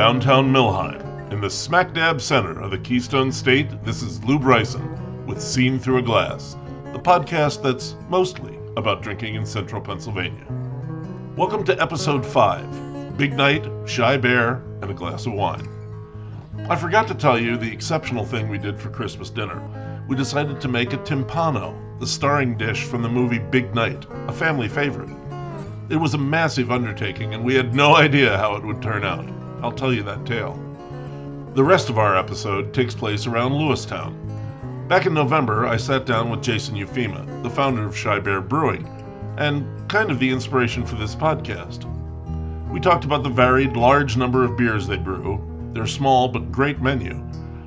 [0.00, 5.26] downtown Millheim, in the smack dab center of the Keystone State, this is Lew Bryson
[5.26, 6.56] with Seen Through a Glass,
[6.94, 10.46] the podcast that's mostly about drinking in central Pennsylvania.
[11.36, 15.68] Welcome to episode 5 Big Night, Shy Bear, and a Glass of Wine.
[16.70, 19.60] I forgot to tell you the exceptional thing we did for Christmas dinner.
[20.08, 24.32] We decided to make a timpano, the starring dish from the movie Big Night, a
[24.32, 25.14] family favorite.
[25.90, 29.39] It was a massive undertaking, and we had no idea how it would turn out.
[29.62, 30.58] I'll tell you that tale.
[31.54, 34.16] The rest of our episode takes place around Lewistown.
[34.88, 38.88] Back in November, I sat down with Jason Ufema, the founder of Shy Bear Brewing,
[39.36, 41.84] and kind of the inspiration for this podcast.
[42.70, 45.40] We talked about the varied, large number of beers they brew,
[45.72, 47.20] their small but great menu,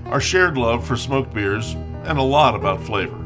[0.05, 1.73] our shared love for smoked beers,
[2.05, 3.20] and a lot about flavor.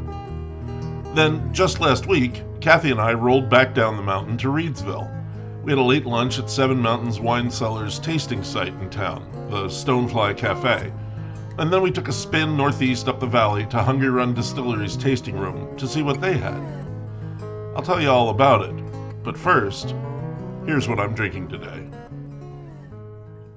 [1.14, 5.17] Then, just last week, Kathy and I rolled back down the mountain to Reedsville.
[5.68, 9.66] We had a late lunch at Seven Mountains Wine Cellars tasting site in town, the
[9.66, 10.94] Stonefly Cafe.
[11.58, 15.38] And then we took a spin northeast up the valley to Hungry Run Distillery's tasting
[15.38, 16.58] room to see what they had.
[17.76, 19.94] I'll tell you all about it, but first,
[20.66, 21.86] here's what I'm drinking today.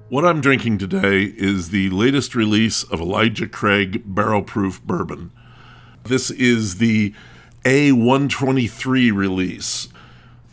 [0.09, 5.31] What I'm drinking today is the latest release of Elijah Craig Barrel Proof Bourbon.
[6.03, 7.13] This is the
[7.63, 9.87] A123 release.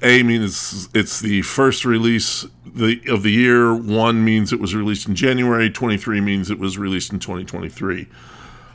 [0.00, 3.74] A means it's the first release of the year.
[3.74, 5.70] One means it was released in January.
[5.70, 8.06] 23 means it was released in 2023.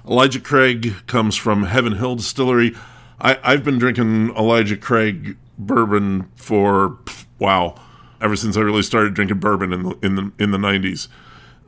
[0.05, 2.75] Elijah Craig comes from Heaven Hill Distillery.
[3.21, 6.97] I, I've been drinking Elijah Craig bourbon for,
[7.39, 7.75] wow,
[8.19, 11.07] ever since I really started drinking bourbon in the, in the, in the 90s.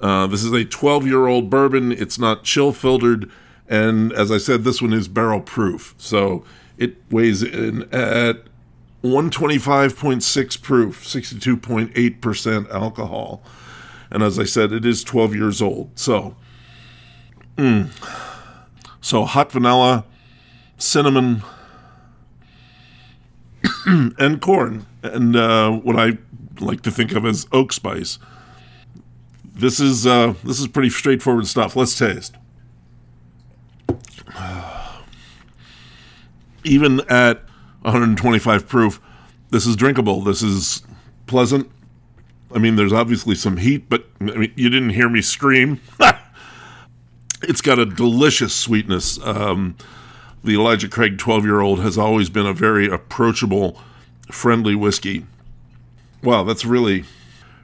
[0.02, 1.94] Uh, this is a 12 year old bourbon.
[1.94, 3.32] It's not chill filtered.
[3.70, 5.96] And as I said, this one is barrel proof.
[5.98, 6.44] So
[6.78, 8.44] it weighs in at
[9.06, 13.44] 125.6 proof, 62.8% alcohol.
[14.12, 15.98] And as I said, it is 12 years old.
[15.98, 16.36] So,
[17.58, 17.90] mm.
[19.02, 20.06] so hot vanilla,
[20.78, 21.44] cinnamon,
[23.86, 26.18] and corn, and uh, what I
[26.60, 28.20] like to think of as oak spice.
[29.44, 31.76] This is uh, this is pretty straightforward stuff.
[31.76, 32.36] Let's taste.
[36.64, 37.44] Even at
[37.86, 39.00] 125 proof.
[39.52, 40.22] This is drinkable.
[40.22, 40.84] This is
[41.28, 41.70] pleasant.
[42.54, 45.80] I mean, there's obviously some heat, but I mean, you didn't hear me scream.
[47.44, 49.20] it's got a delicious sweetness.
[49.24, 49.76] Um,
[50.44, 53.80] the Elijah Craig 12 year old has always been a very approachable,
[54.32, 55.26] friendly whiskey.
[56.24, 57.06] Wow, that's really,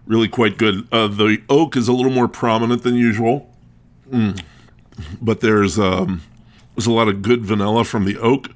[0.05, 0.87] really quite good.
[0.91, 3.49] Uh, the oak is a little more prominent than usual,
[4.11, 4.39] mm.
[5.21, 6.21] but there's um,
[6.75, 8.49] there's a lot of good vanilla from the oak.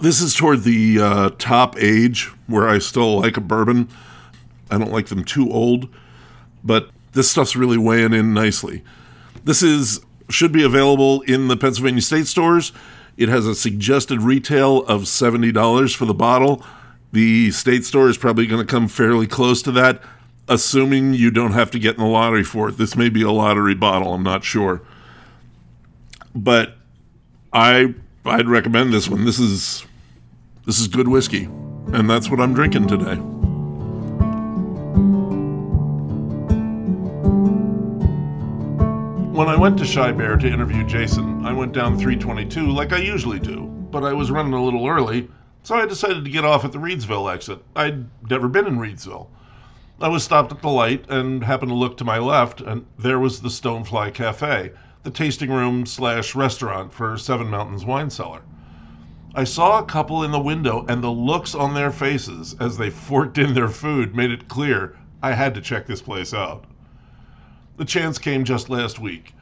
[0.00, 3.88] This is toward the uh, top age where I still like a bourbon.
[4.70, 5.88] I don't like them too old,
[6.64, 8.82] but this stuff's really weighing in nicely.
[9.44, 10.00] This is
[10.30, 12.72] should be available in the Pennsylvania state stores.
[13.18, 16.64] It has a suggested retail of $70 for the bottle.
[17.12, 20.00] The state store is probably going to come fairly close to that,
[20.48, 22.78] assuming you don't have to get in the lottery for it.
[22.78, 24.80] This may be a lottery bottle, I'm not sure.
[26.34, 26.76] But
[27.52, 27.94] I
[28.24, 29.24] I'd recommend this one.
[29.24, 29.84] This is
[30.66, 31.44] this is good whiskey,
[31.92, 33.16] and that's what I'm drinking today.
[39.32, 42.98] When I went to Shy Bear to interview Jason, I went down 322 like I
[42.98, 45.28] usually do, but I was running a little early,
[45.62, 47.62] so I decided to get off at the Reedsville exit.
[47.74, 49.28] I'd never been in Reedsville.
[50.00, 53.18] I was stopped at the light and happened to look to my left, and there
[53.18, 54.72] was the Stonefly Cafe
[55.02, 58.42] the tasting room slash restaurant for Seven Mountains Wine Cellar.
[59.32, 62.90] I saw a couple in the window, and the looks on their faces as they
[62.90, 66.64] forked in their food made it clear I had to check this place out.
[67.76, 69.32] The chance came just last week.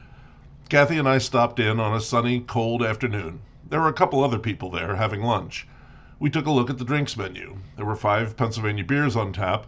[0.69, 3.39] Kathy and I stopped in on a sunny, cold afternoon.
[3.67, 5.67] There were a couple other people there having lunch.
[6.19, 7.57] We took a look at the drinks menu.
[7.75, 9.65] There were five Pennsylvania beers on tap,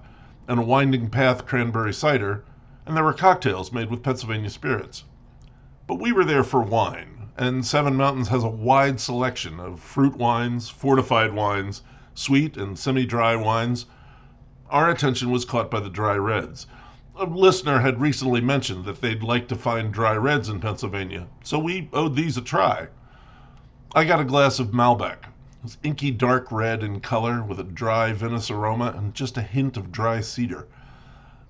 [0.47, 2.43] and a Winding Path cranberry cider,
[2.85, 5.03] and there were cocktails made with Pennsylvania spirits.
[5.87, 10.17] But we were there for wine, and Seven Mountains has a wide selection of fruit
[10.17, 11.81] wines, fortified wines,
[12.13, 13.85] sweet and semi dry wines.
[14.69, 16.67] Our attention was caught by the dry reds.
[17.15, 21.57] A listener had recently mentioned that they'd like to find dry reds in Pennsylvania, so
[21.57, 22.89] we owed these a try.
[23.95, 25.23] I got a glass of Malbec.
[25.23, 29.41] It was inky dark red in color with a dry vinous aroma and just a
[29.41, 30.67] hint of dry cedar.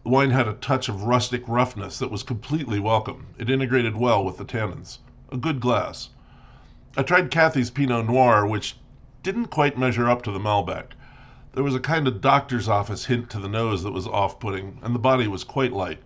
[0.03, 3.27] The wine had a touch of rustic roughness that was completely welcome.
[3.39, 4.99] It integrated well with the tannins.
[5.33, 6.09] A good glass.
[6.97, 8.75] I tried Kathy's Pinot Noir, which
[9.23, 10.87] didn't quite measure up to the Malbec.
[11.53, 14.79] There was a kind of doctor's office hint to the nose that was off putting,
[14.81, 16.03] and the body was quite light.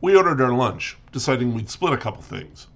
[0.00, 2.68] We ordered our lunch, deciding we'd split a couple things.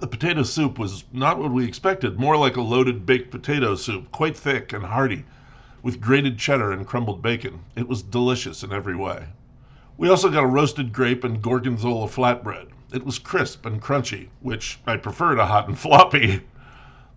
[0.00, 4.10] The potato soup was not what we expected, more like a loaded baked potato soup,
[4.10, 5.26] quite thick and hearty,
[5.82, 7.60] with grated cheddar and crumbled bacon.
[7.76, 9.26] It was delicious in every way.
[9.98, 12.68] We also got a roasted grape and gorgonzola flatbread.
[12.92, 16.40] It was crisp and crunchy, which I prefer to hot and floppy.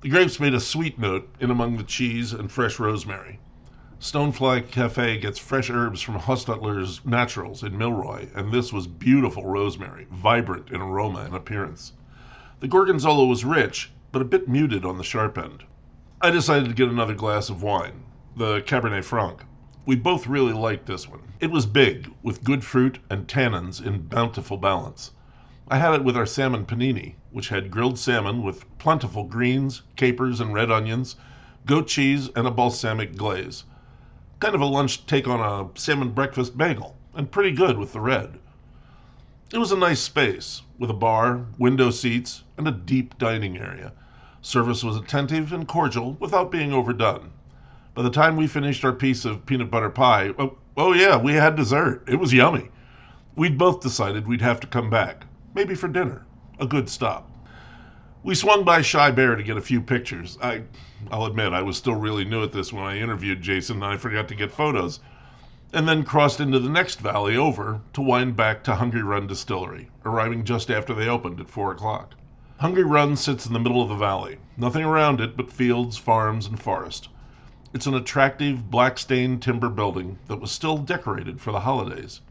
[0.02, 3.40] The grapes made a sweet note in among the cheese and fresh rosemary.
[4.00, 10.06] Stonefly Cafe gets fresh herbs from Hostetler's Naturals in Milroy, and this was beautiful rosemary,
[10.12, 11.94] vibrant in aroma and appearance.
[12.60, 15.64] The gorgonzola was rich, but a bit muted on the sharp end.
[16.22, 18.04] I decided to get another glass of wine,
[18.38, 19.44] the Cabernet Franc.
[19.88, 21.34] We both really liked this one.
[21.40, 25.14] It was big, with good fruit and tannins in bountiful balance.
[25.74, 30.40] I had it with our salmon panini, which had grilled salmon with plentiful greens, capers,
[30.40, 31.16] and red onions,
[31.66, 33.64] goat cheese, and a balsamic glaze
[34.44, 38.00] kind of a lunch take on a salmon breakfast bagel, and pretty good with the
[38.02, 38.38] red.
[39.54, 43.94] It was a nice space, with a bar, window seats, and a deep dining area.
[44.42, 47.32] Service was attentive and cordial without being overdone.
[47.96, 51.36] By the time we finished our piece of peanut butter pie, oh, oh yeah, we
[51.36, 52.04] had dessert.
[52.10, 52.70] It was yummy.
[53.38, 56.26] We'd both decided we'd have to come back, maybe for dinner.
[56.60, 57.30] A good stop.
[58.24, 60.38] We swung by Shy Bear to get a few pictures.
[60.42, 60.64] I,
[61.12, 63.98] I'll admit, I was still really new at this when I interviewed Jason and I
[63.98, 65.00] forgot to get photos.
[65.74, 69.90] And then crossed into the next valley over to wind back to Hungry Run Distillery,
[70.06, 72.16] arriving just after they opened at 4 o'clock.
[72.60, 76.46] Hungry Run sits in the middle of the valley, nothing around it but fields, farms,
[76.46, 77.10] and forest.
[77.74, 82.22] It's an attractive, black stained timber building that was still decorated for the holidays.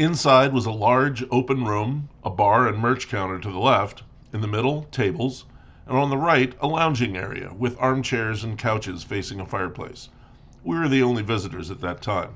[0.00, 4.02] Inside was a large, open room, a bar and merch counter to the left,
[4.32, 5.44] in the middle, tables,
[5.86, 10.08] and on the right, a lounging area with armchairs and couches facing a fireplace.
[10.64, 12.30] We were the only visitors at that time.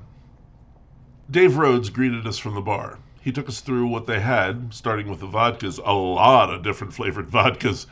[1.31, 2.99] Dave Rhodes greeted us from the bar.
[3.19, 6.93] He took us through what they had, starting with the vodkas, a lot of different
[6.93, 7.87] flavored vodkas,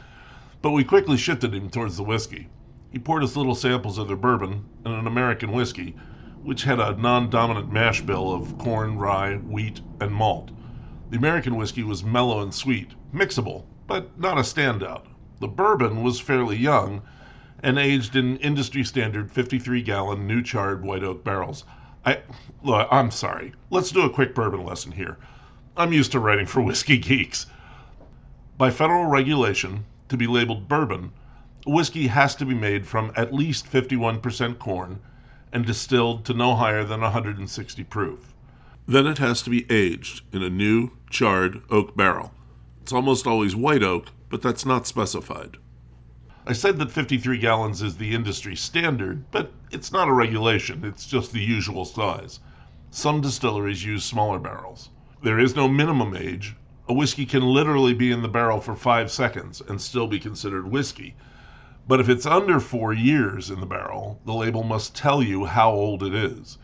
[0.61, 2.47] but we quickly shifted him towards the whiskey.
[2.91, 5.95] He poured us little samples of their bourbon and an American whiskey,
[6.43, 10.51] which had a non dominant mash bill of corn, rye, wheat, and malt.
[11.09, 15.05] The American whiskey was mellow and sweet, mixable, but not a standout.
[15.39, 17.01] The bourbon was fairly young
[17.59, 21.63] and aged in industry standard 53 gallon new charred white oak barrels.
[22.05, 22.19] I
[22.61, 23.53] look, I'm sorry.
[23.69, 25.17] Let's do a quick bourbon lesson here.
[25.77, 27.45] I'm used to writing for whiskey geeks.
[28.57, 31.13] By federal regulation, to be labeled bourbon,
[31.65, 34.99] whiskey has to be made from at least 51% corn
[35.53, 38.33] and distilled to no higher than 160 proof.
[38.87, 42.33] Then it has to be aged in a new, charred oak barrel.
[42.81, 45.57] It's almost always white oak, but that's not specified.
[46.45, 51.05] I said that 53 gallons is the industry standard, but it's not a regulation, it's
[51.05, 52.41] just the usual size.
[52.89, 54.89] Some distilleries use smaller barrels.
[55.21, 56.55] There is no minimum age.
[56.89, 60.69] A whiskey can literally be in the barrel for five seconds and still be considered
[60.69, 61.15] whiskey.
[61.85, 65.71] But if it's under four years in the barrel, the label must tell you how
[65.71, 66.57] old it is.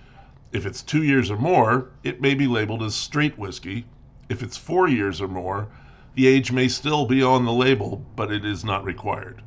[0.54, 3.86] If it's two years or more, it may be labeled as straight whiskey.
[4.30, 5.68] If it's four years or more,
[6.16, 9.44] the age may still be on the label, but it is not required.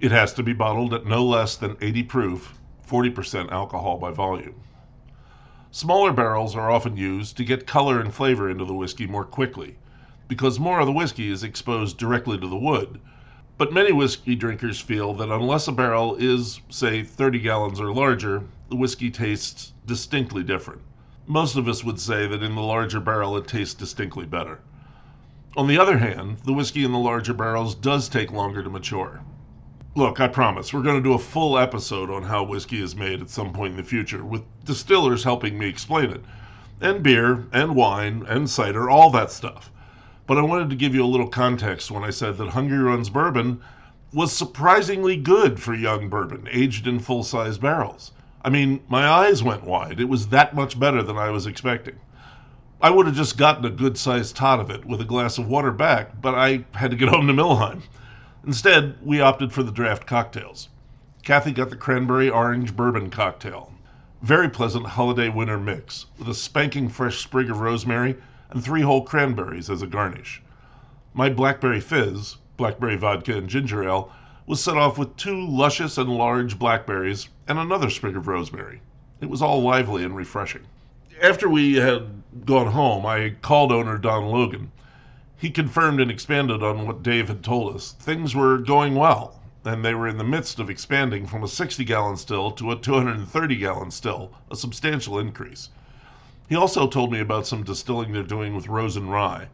[0.00, 4.60] It has to be bottled at no less than 80 proof, 40% alcohol by volume.
[5.72, 9.78] Smaller barrels are often used to get color and flavor into the whiskey more quickly,
[10.28, 13.00] because more of the whiskey is exposed directly to the wood.
[13.58, 18.44] But many whiskey drinkers feel that unless a barrel is, say, 30 gallons or larger,
[18.70, 20.80] the whiskey tastes distinctly different.
[21.26, 24.60] Most of us would say that in the larger barrel it tastes distinctly better.
[25.54, 29.20] On the other hand, the whiskey in the larger barrels does take longer to mature.
[29.94, 33.20] Look, I promise, we're going to do a full episode on how whiskey is made
[33.20, 36.24] at some point in the future, with distillers helping me explain it.
[36.80, 39.70] And beer, and wine, and cider, all that stuff.
[40.24, 43.10] But I wanted to give you a little context when I said that Hungry Run's
[43.10, 43.60] bourbon
[44.12, 48.12] was surprisingly good for young bourbon, aged in full size barrels.
[48.44, 49.98] I mean, my eyes went wide.
[49.98, 51.96] It was that much better than I was expecting.
[52.80, 55.48] I would have just gotten a good sized tot of it with a glass of
[55.48, 57.82] water back, but I had to get home to Millheim.
[58.46, 60.68] Instead, we opted for the draft cocktails.
[61.24, 63.72] Kathy got the cranberry orange bourbon cocktail.
[64.22, 68.16] Very pleasant holiday winter mix, with a spanking fresh sprig of rosemary
[68.52, 70.40] and three whole cranberries as a garnish.
[71.12, 74.12] My blackberry fizz, blackberry vodka and ginger ale,
[74.46, 78.80] was set off with two luscious and large blackberries and another sprig of rosemary.
[79.20, 80.62] It was all lively and refreshing
[81.22, 84.72] after we had gone home, I called owner Don Logan.
[85.36, 87.92] He confirmed and expanded on what Dave had told us.
[87.92, 91.84] Things were going well, and they were in the midst of expanding from a 60
[91.84, 95.68] gallon still to a 230 gallon still, a substantial increase.
[96.52, 99.48] He also told me about some distilling they're doing with Rosen Rye,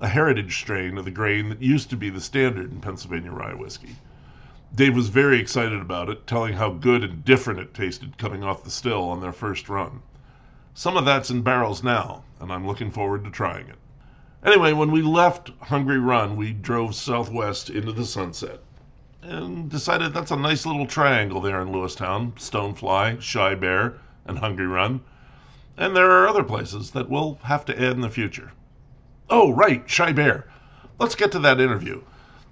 [0.00, 3.54] a heritage strain of the grain that used to be the standard in Pennsylvania rye
[3.54, 3.96] whiskey.
[4.74, 8.64] Dave was very excited about it, telling how good and different it tasted coming off
[8.64, 10.02] the still on their first run.
[10.74, 13.78] Some of that's in barrels now, and I'm looking forward to trying it.
[14.44, 18.60] Anyway, when we left Hungry Run, we drove southwest into the sunset
[19.22, 23.94] and decided that's a nice little triangle there in Lewistown Stonefly, Shy Bear,
[24.26, 25.00] and Hungry Run.
[25.76, 28.52] And there are other places that we'll have to add in the future.
[29.30, 30.46] Oh, right, Shy Bear.
[30.98, 32.02] Let's get to that interview.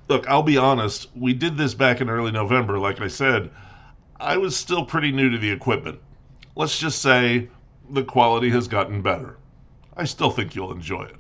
[0.08, 3.50] Look, I'll be honest, we did this back in early November, like I said.
[4.18, 6.00] I was still pretty new to the equipment.
[6.56, 7.48] Let's just say
[7.90, 9.36] the quality has gotten better.
[9.96, 11.16] I still think you'll enjoy it.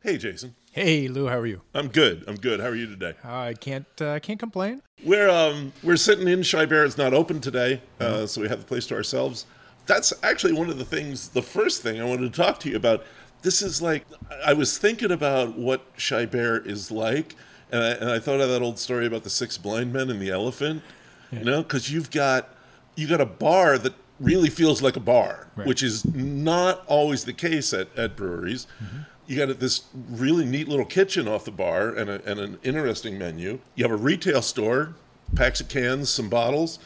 [0.00, 0.54] Hey, Jason.
[0.70, 1.62] Hey, Lew, how are you?
[1.74, 2.22] I'm good.
[2.28, 2.60] I'm good.
[2.60, 3.14] How are you today?
[3.24, 4.82] I can't uh, can't complain.
[5.04, 6.84] We're um we're sitting in Shy Bear.
[6.84, 8.26] It's not open today, uh, mm-hmm.
[8.26, 9.46] so we have the place to ourselves.
[9.86, 11.28] That's actually one of the things.
[11.28, 13.04] The first thing I wanted to talk to you about.
[13.42, 14.04] This is like
[14.44, 17.36] I was thinking about what Shy Bear is like,
[17.70, 20.20] and I, and I thought of that old story about the six blind men and
[20.20, 20.82] the elephant.
[21.30, 21.38] Yeah.
[21.40, 22.48] You know, because you've got
[22.96, 25.66] you got a bar that really feels like a bar, right.
[25.66, 28.66] which is not always the case at, at breweries.
[28.82, 28.98] Mm-hmm.
[29.26, 33.18] You got this really neat little kitchen off the bar and, a, and an interesting
[33.18, 33.58] menu.
[33.74, 34.94] You have a retail store,
[35.34, 36.78] packs of cans, some bottles.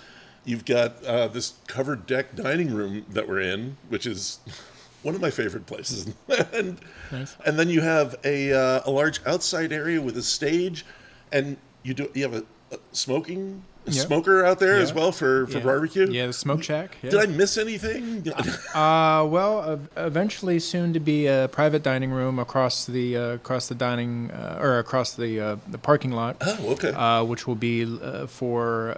[0.45, 4.41] You've got uh, this covered deck dining room that we're in, which is
[5.03, 6.13] one of my favorite places.
[6.53, 6.81] and,
[7.13, 7.37] nice.
[7.45, 10.85] and then you have a, uh, a large outside area with a stage,
[11.33, 15.59] and you do you have a, a smoking smoker out there as well for, for
[15.59, 15.65] yeah.
[15.65, 16.11] barbecue.
[16.11, 16.97] Yeah, the smoke shack.
[17.03, 18.27] Did I miss anything?
[18.75, 23.69] uh, well, uh, eventually, soon to be a private dining room across the uh, across
[23.69, 26.37] the dining uh, or across the uh, the parking lot.
[26.41, 26.93] Oh, okay.
[26.93, 27.85] Uh, which will be
[28.27, 28.97] for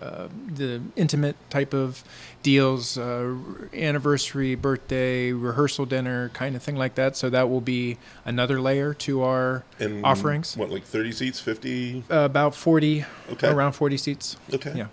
[0.55, 2.05] the intimate type of
[2.43, 7.17] deals, anniversary, birthday, rehearsal dinner, kind of thing like that.
[7.17, 10.57] So that will be another layer to our and offerings.
[10.57, 12.05] What, like thirty seats, fifty?
[12.11, 13.05] about forty.
[13.31, 13.49] Okay.
[13.49, 14.37] Around forty seats.
[14.53, 14.73] Okay.
[14.77, 14.87] Yeah.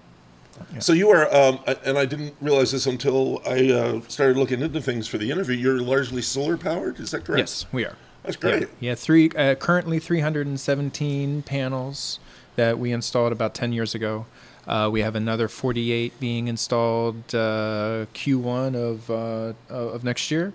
[0.74, 0.80] Yeah.
[0.80, 4.82] So you are, um, and I didn't realize this until I uh, started looking into
[4.82, 5.56] things for the interview.
[5.56, 7.40] You're largely solar powered, is that correct?
[7.40, 7.96] Yes, we are.
[8.24, 8.64] That's great.
[8.64, 12.20] Yeah, yeah three uh, currently 317 panels
[12.56, 14.26] that we installed about 10 years ago.
[14.70, 20.54] Uh, we have another 48 being installed uh, Q1 of uh, of next year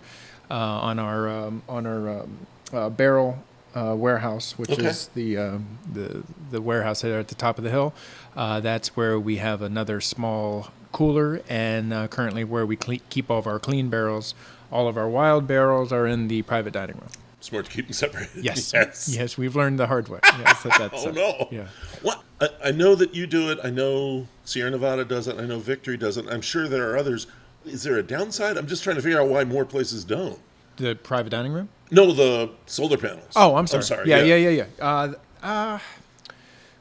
[0.51, 3.43] uh, on our um, on our um, barrel
[3.75, 4.87] uh, warehouse, which okay.
[4.87, 7.93] is the, um, the the warehouse there at the top of the hill.
[8.37, 13.31] Uh, that's where we have another small cooler, and uh, currently where we cle- keep
[13.31, 14.35] all of our clean barrels.
[14.71, 17.11] All of our wild barrels are in the private dining room.
[17.45, 18.31] Smart to keep them separated.
[18.43, 19.37] Yes, yes, yes.
[19.37, 20.19] We've learned the hard way.
[20.39, 21.47] Yes, that, that's, oh no.
[21.51, 21.67] Yeah.
[22.01, 22.23] What?
[22.41, 23.59] I, I know that you do it.
[23.63, 25.39] I know Sierra Nevada does it.
[25.39, 26.27] I know Victory does it.
[26.31, 27.27] I'm sure there are others.
[27.67, 28.57] Is there a downside?
[28.57, 30.39] I'm just trying to figure out why more places don't.
[30.79, 31.69] The private dining room?
[31.91, 33.33] No, the solar panels.
[33.37, 33.81] Oh, I'm sorry.
[33.81, 34.09] I'm sorry.
[34.09, 34.65] Yeah, yeah, yeah, yeah.
[34.79, 34.87] yeah.
[34.87, 35.79] Uh, uh,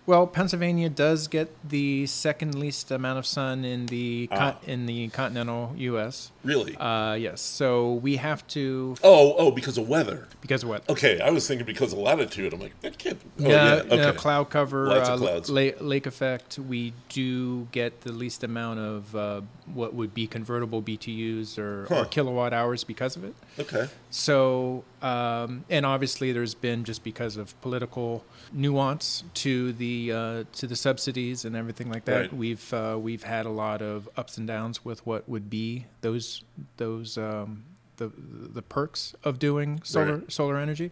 [0.06, 4.38] well, Pennsylvania does get the second least amount of sun in the ah.
[4.38, 6.32] con- in the continental U.S.
[6.44, 6.76] Really?
[6.76, 7.40] Uh, yes.
[7.40, 8.96] So we have to.
[9.02, 10.28] Oh, oh, because of weather.
[10.42, 10.84] Because of weather.
[10.90, 12.54] Okay, I was thinking because of latitude.
[12.54, 13.20] I'm like, that can't.
[13.40, 13.94] Oh, yeah, yeah.
[13.94, 14.18] Okay.
[14.18, 15.50] cloud cover, Lots uh, of clouds.
[15.50, 16.60] La- lake effect.
[16.60, 19.42] We do get the least amount of uh,
[19.74, 22.02] what would be convertible BTUs or, huh.
[22.02, 23.36] or, kilowatt hours because of it.
[23.58, 23.88] Okay.
[24.10, 30.68] So, um, and obviously, there's been just because of political nuance to the uh, to
[30.68, 32.20] the subsidies and everything like that.
[32.22, 32.34] Right.
[32.34, 36.44] We've uh, we've had a lot of ups and downs with what would be those
[36.78, 37.64] those um,
[37.98, 40.32] the the perks of doing solar right.
[40.32, 40.92] solar energy.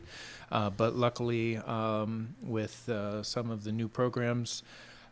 [0.52, 4.64] Uh, but luckily, um, with uh, some of the new programs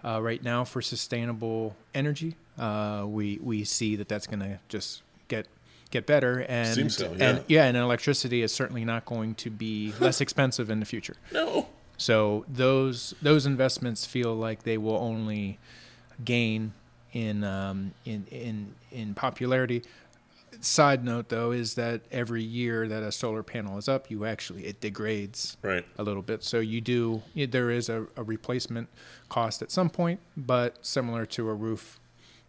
[0.04, 5.02] uh, right now for sustainable energy, uh, we we see that that's going to just
[5.28, 5.48] get
[5.92, 7.30] get better and so, yeah.
[7.30, 11.16] and yeah, and electricity is certainly not going to be less expensive in the future.
[11.34, 11.68] No.
[12.00, 15.60] So those those investments feel like they will only
[16.24, 16.74] gain
[17.12, 19.84] in um, in in in popularity.
[20.62, 24.66] Side note though is that every year that a solar panel is up you actually
[24.66, 25.86] it degrades right.
[25.98, 26.44] a little bit.
[26.44, 28.88] So you do there is a, a replacement
[29.28, 32.00] cost at some point but similar to a roof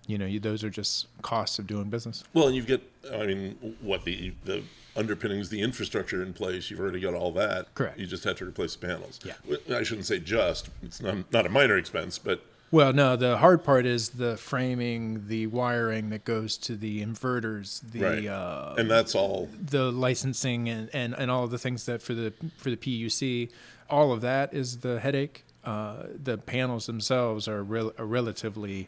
[0.07, 2.23] you know you, those are just costs of doing business.
[2.35, 4.62] Well and you get i mean what the the
[4.97, 8.44] underpinnings the infrastructure in place you've already got all that correct you just have to
[8.44, 12.42] replace the panels yeah i shouldn't say just it's not, not a minor expense but
[12.73, 17.80] well, no, the hard part is the framing, the wiring that goes to the inverters,
[17.90, 18.26] the right.
[18.26, 22.14] uh, and that's all the licensing and, and, and all of the things that for
[22.14, 23.50] the for the PUC,
[23.88, 25.44] all of that is the headache.
[25.64, 28.87] Uh, the panels themselves are, rel- are relatively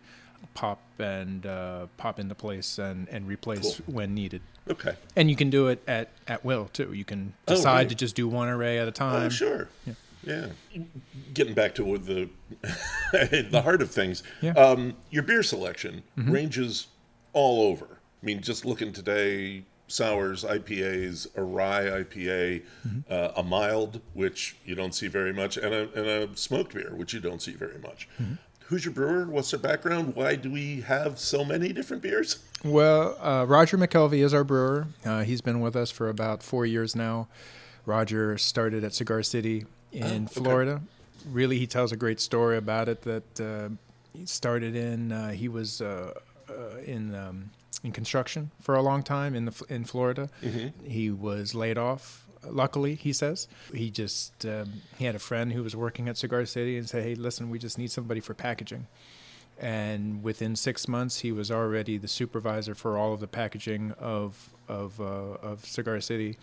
[0.55, 3.95] pop and uh, pop into place and, and replace Cool.
[3.95, 4.43] when needed.
[4.71, 4.95] Okay.
[5.17, 6.93] And you can do it at, at will too.
[6.93, 7.89] You can Oh, decide right.
[7.89, 9.27] to just do one array at a time.
[9.27, 9.69] Oh, sure.
[10.25, 10.47] Yeah.
[11.35, 12.29] Getting back to the
[13.51, 14.53] the heart of things, Yeah.
[14.55, 14.81] Mm-hmm.
[14.83, 16.87] um, your beer selection ranges
[17.33, 17.87] all over.
[18.23, 22.99] I mean, just looking today, sours, IPAs, a rye IPA, Mm-hmm.
[23.11, 26.95] uh, a mild, which you don't see very much, and a, and a smoked beer,
[26.95, 28.09] which you don't see very much.
[28.21, 28.35] Mm-hmm.
[28.73, 29.27] Who's your brewer?
[29.27, 30.17] What's their background?
[30.17, 32.39] Why do we have so many different beers?
[32.65, 34.87] Well, uh, Roger McKelvey is our brewer.
[35.05, 37.29] Uh, he's been with us for about four years now.
[37.85, 40.27] Roger started at Cigar City in okay.
[40.27, 40.81] Florida.
[41.31, 43.03] Really, he tells a great story about it.
[43.03, 43.69] That uh,
[44.19, 45.13] he started in.
[45.13, 46.15] Uh, he was uh,
[46.49, 47.51] uh, in um,
[47.85, 50.31] in construction for a long time in the in Florida.
[50.83, 52.27] He was laid off.
[52.49, 56.45] Luckily, he says he just um, he had a friend who was working at Cigar
[56.47, 58.87] City and said, "Hey, listen, we just need somebody for packaging."
[59.59, 64.51] and within six months he was already the supervisor for all of the packaging of
[64.69, 66.39] of uh, of Cigar City.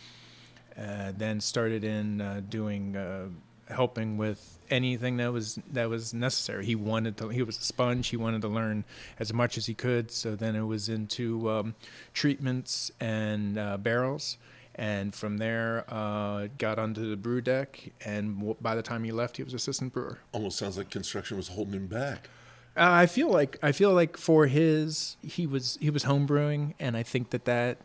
[0.77, 3.27] Uh, then started in uh, doing uh,
[3.69, 6.65] helping with anything that was that was necessary.
[6.65, 7.29] He wanted to.
[7.29, 8.07] He was a sponge.
[8.07, 8.85] He wanted to learn
[9.19, 10.11] as much as he could.
[10.11, 11.75] So then it was into um,
[12.13, 14.37] treatments and uh, barrels.
[14.79, 17.91] And from there, uh, got onto the brew deck.
[18.05, 20.19] And w- by the time he left, he was assistant brewer.
[20.31, 22.29] Almost sounds like construction was holding him back.
[22.77, 26.95] Uh, I feel like I feel like for his he was he was homebrewing, and
[26.95, 27.79] I think that that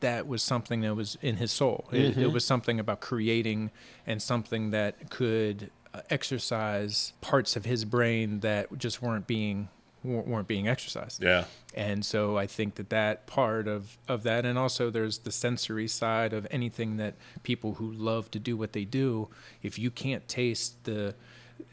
[0.00, 1.88] that was something that was in his soul.
[1.90, 3.72] It, it was something about creating
[4.06, 9.68] and something that could uh, exercise parts of his brain that just weren't being
[10.06, 11.22] weren't being exercised.
[11.22, 11.44] Yeah.
[11.74, 15.88] And so I think that that part of, of that, and also there's the sensory
[15.88, 19.28] side of anything that people who love to do what they do,
[19.62, 21.14] if you can't taste the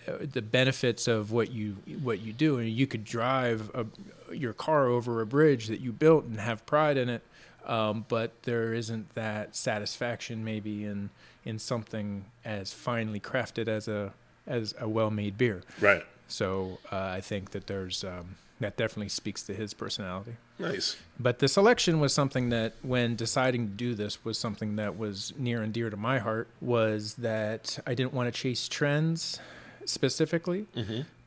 [0.07, 3.85] uh, the benefits of what you what you do, and you could drive a,
[4.33, 7.21] your car over a bridge that you built and have pride in it,
[7.65, 11.09] um, but there isn't that satisfaction maybe in
[11.45, 14.13] in something as finely crafted as a
[14.47, 15.61] as a well-made beer.
[15.79, 16.05] Right.
[16.27, 20.35] So uh, I think that there's um, that definitely speaks to his personality.
[20.57, 20.95] Nice.
[21.19, 25.33] But the selection was something that, when deciding to do this, was something that was
[25.37, 26.47] near and dear to my heart.
[26.61, 29.39] Was that I didn't want to chase trends
[29.85, 30.65] specifically,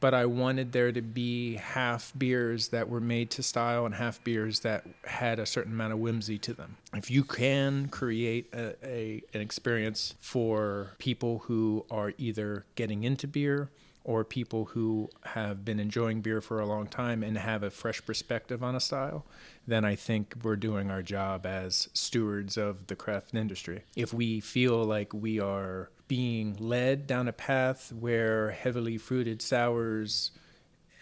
[0.00, 4.22] but I wanted there to be half beers that were made to style and half
[4.24, 6.78] beers that had a certain amount of whimsy to them.
[6.94, 13.26] If you can create a, a an experience for people who are either getting into
[13.26, 13.68] beer
[14.07, 18.07] or people who have been enjoying beer for a long time and have a fresh
[18.07, 19.27] perspective on a style,
[19.66, 23.83] then I think we're doing our job as stewards of the craft industry.
[23.97, 30.31] If we feel like we are being led down a path where heavily fruited sours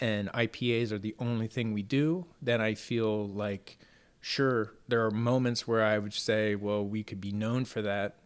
[0.01, 3.77] and IPAs are the only thing we do, then I feel like
[4.23, 8.17] sure there are moments where I would say, well, we could be known for that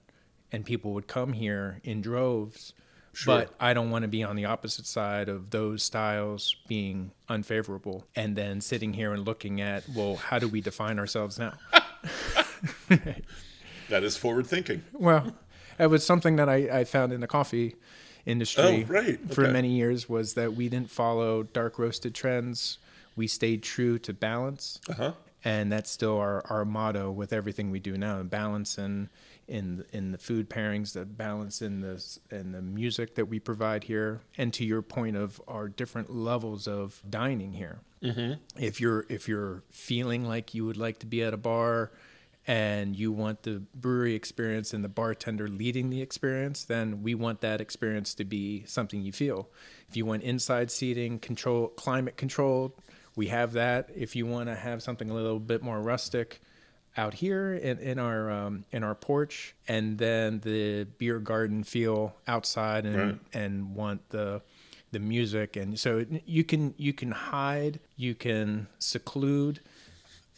[0.53, 2.75] and people would come here in droves.
[3.12, 3.38] Sure.
[3.40, 8.05] But I don't want to be on the opposite side of those styles being unfavorable
[8.14, 11.55] and then sitting here and looking at, well, how do we define ourselves now?
[13.88, 14.83] That is forward thinking.
[14.92, 15.33] Well,
[15.79, 17.77] it was something that I, I found in the coffee
[18.27, 19.18] industry Oh, right.
[19.33, 22.79] for many years was that we didn't follow dark roasted trends.
[23.16, 24.79] We stayed true to balance.
[24.88, 25.12] Uh huh.
[25.44, 28.22] And that's still our, our motto with everything we do now.
[28.22, 29.09] Balance in
[29.46, 33.85] in in the food pairings, the balance in the in the music that we provide
[33.85, 37.81] here, and to your point of our different levels of dining here.
[38.03, 38.35] Mm-hmm.
[38.61, 41.92] If you're if you're feeling like you would like to be at a bar,
[42.48, 47.42] and you want the brewery experience and the bartender leading the experience, then we want
[47.42, 49.51] that experience to be something you feel.
[49.88, 52.72] If you want inside seating, control climate controlled,
[53.18, 53.90] we have that.
[53.96, 56.40] If you want to have something a little bit more rustic,
[56.96, 62.14] out here in, in our um, in our porch, and then the beer garden feel
[62.26, 63.18] outside, and Right.
[63.33, 64.40] and want the
[64.92, 69.61] the music, and so you can you can hide, you can seclude.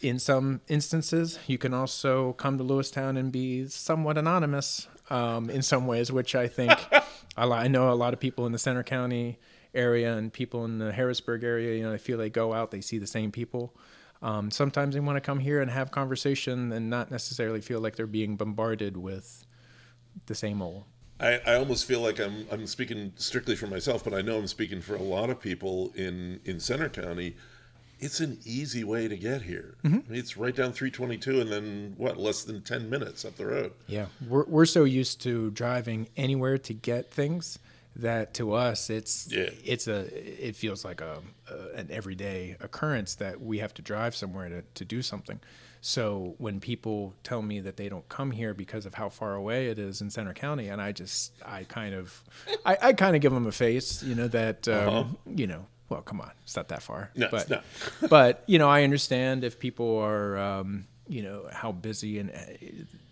[0.01, 5.61] In some instances, you can also come to Lewistown and be somewhat anonymous um, in
[5.61, 6.71] some ways, which I think
[7.37, 9.37] I, know a lot of people in the Centre County
[9.73, 11.75] area and people in the Harrisburg area.
[11.77, 13.75] You know, they feel they go out, they see the same people.
[14.21, 17.95] Um, sometimes they want to come here and have conversation and not necessarily feel like
[17.95, 19.45] they're being bombarded with
[20.27, 20.83] the same old.
[21.19, 24.47] I, I almost feel like I'm I'm speaking strictly for myself, but I know I'm
[24.47, 27.35] speaking for a lot of people in in Centre County.
[27.99, 29.75] It's an easy way to get here.
[29.83, 32.17] I mean, it's right down 322, and then what?
[32.17, 33.73] Less than 10 minutes up the road.
[33.85, 37.59] Yeah, we're we're so used to driving anywhere to get things
[37.95, 39.49] that to us it's Yeah.
[39.65, 39.99] it's a
[40.47, 44.63] it feels like a, a an everyday occurrence that we have to drive somewhere to,
[44.75, 45.39] to do something
[45.81, 49.67] so when people tell me that they don't come here because of how far away
[49.67, 52.23] it is in centre county and i just i kind of
[52.65, 55.03] i, I kind of give them a face you know that um, Uh-huh.
[55.35, 57.63] you know well come on it's not that far No, but it's not.
[58.09, 62.31] but you know i understand if people are um, you know how busy in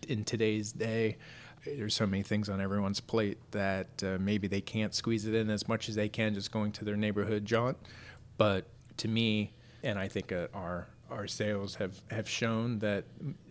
[0.08, 1.18] in today's day
[1.66, 5.50] there's so many things on everyone's plate that uh, maybe they can't squeeze it in
[5.50, 7.78] as much as they can just going to their neighborhood jaunt.
[8.38, 8.66] But
[8.98, 13.04] to me, and I think uh, our our sales have, have shown that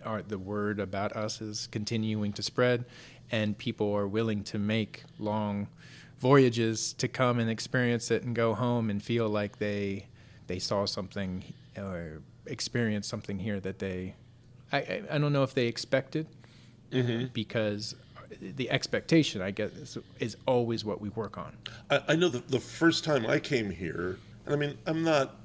[0.04, 2.84] our, the word about us is continuing to spread,
[3.32, 5.66] and people are willing to make long
[6.20, 10.06] voyages to come and experience it and go home and feel like they
[10.46, 11.44] they saw something
[11.76, 14.14] or experienced something here that they
[14.72, 16.26] I, I don't know if they expected
[16.90, 17.26] Mm-hmm.
[17.32, 17.94] because
[18.40, 21.56] the expectation I guess is, is always what we work on.
[21.90, 25.36] I, I know that the first time I came here, and I mean, I'm not,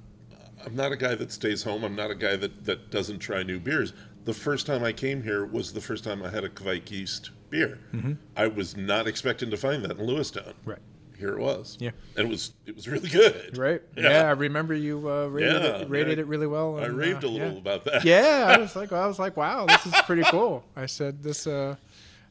[0.65, 1.83] I'm not a guy that stays home.
[1.83, 3.93] I'm not a guy that, that doesn't try new beers.
[4.25, 7.31] The first time I came here was the first time I had a Kveik yeast
[7.49, 7.79] beer.
[7.93, 8.13] Mm-hmm.
[8.37, 10.53] I was not expecting to find that in Lewistown.
[10.65, 10.79] Right.
[11.23, 11.77] Here it was.
[11.79, 11.91] Yeah.
[12.17, 13.57] And it was it was really good.
[13.57, 13.81] Right.
[13.95, 14.09] Yeah.
[14.09, 16.77] Yeah, I remember you uh, rated Yeah, it rated it really well.
[16.79, 17.57] I raved uh, a little yeah.
[17.57, 18.03] about that.
[18.03, 20.65] yeah, I was like, I was like, wow, this is pretty cool.
[20.75, 21.47] I said this.
[21.47, 21.75] Uh,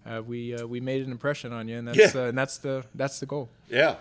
[0.04, 2.84] uh, we uh, we made an impression on you, and that's uh, and that's the
[2.94, 3.48] that's the goal.
[3.68, 3.96] Yeah.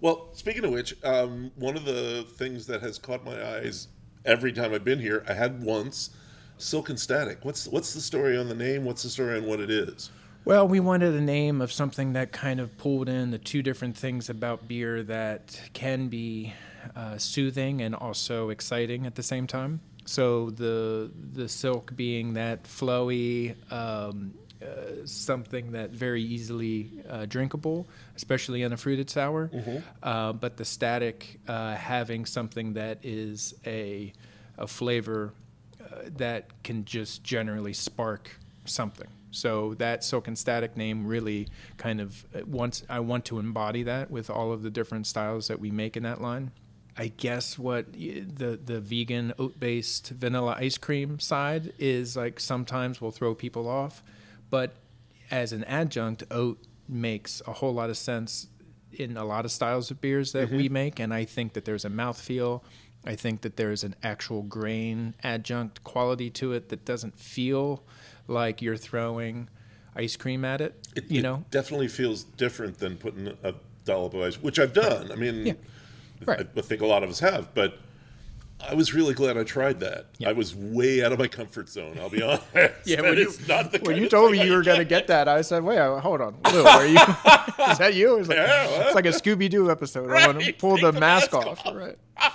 [0.00, 3.88] Well, speaking of which, um, one of the things that has caught my eyes
[4.24, 6.10] every time I've been here, I had once
[6.58, 7.44] Silk and Static.
[7.44, 8.84] What's what's the story on the name?
[8.84, 10.10] What's the story on what it is?
[10.46, 13.96] Well, we wanted a name of something that kind of pulled in the two different
[13.96, 16.54] things about beer that can be
[16.94, 19.80] uh, soothing and also exciting at the same time.
[20.04, 27.88] So the the silk being that flowy, um, uh, something that very easily uh, drinkable,
[28.14, 29.50] especially in a fruited sour.
[30.00, 34.12] Uh, but the static uh, having something that is a
[34.58, 35.32] a flavor
[35.80, 38.30] uh, that can just generally spark
[38.64, 39.08] something.
[39.36, 43.82] So that Silk and Static name really kind of uh, wants I want to embody
[43.84, 46.52] that with all of the different styles that we make in that line.
[46.98, 53.00] I guess what the the vegan oat based vanilla ice cream side is like sometimes
[53.00, 54.02] will throw people off,
[54.48, 54.76] but
[55.30, 58.48] as an adjunct, oat makes a whole lot of sense
[58.92, 61.84] in a lot of styles of beers that we make, and I think that there's
[61.84, 62.62] a mouthfeel.
[63.04, 67.84] I think that there's an actual grain adjunct quality to it that doesn't feel
[68.28, 69.48] like you're throwing
[69.94, 70.74] ice cream at it.
[70.94, 74.72] It, you it know, definitely feels different than putting a dollop of ice, which I've
[74.72, 75.10] done.
[75.12, 75.52] I mean, Yeah.
[76.24, 76.40] Right.
[76.56, 77.78] I, I think a lot of us have, but
[78.58, 80.06] I was really glad I tried that.
[80.16, 80.30] Yeah.
[80.30, 81.98] I was way out of my comfort zone.
[82.00, 82.42] I'll be honest.
[82.86, 83.30] Yeah, when you-
[83.82, 85.08] when you told me you were going to get.
[85.08, 86.94] that, I said, "Wait, hold on, Lew, are you?
[87.70, 88.86] is that you?" It's like, Yeah, well.
[88.86, 90.10] it's like a Scooby Doo episode.
[90.10, 91.62] I want to pull the, the mask, mask off.
[91.74, 91.98] Right.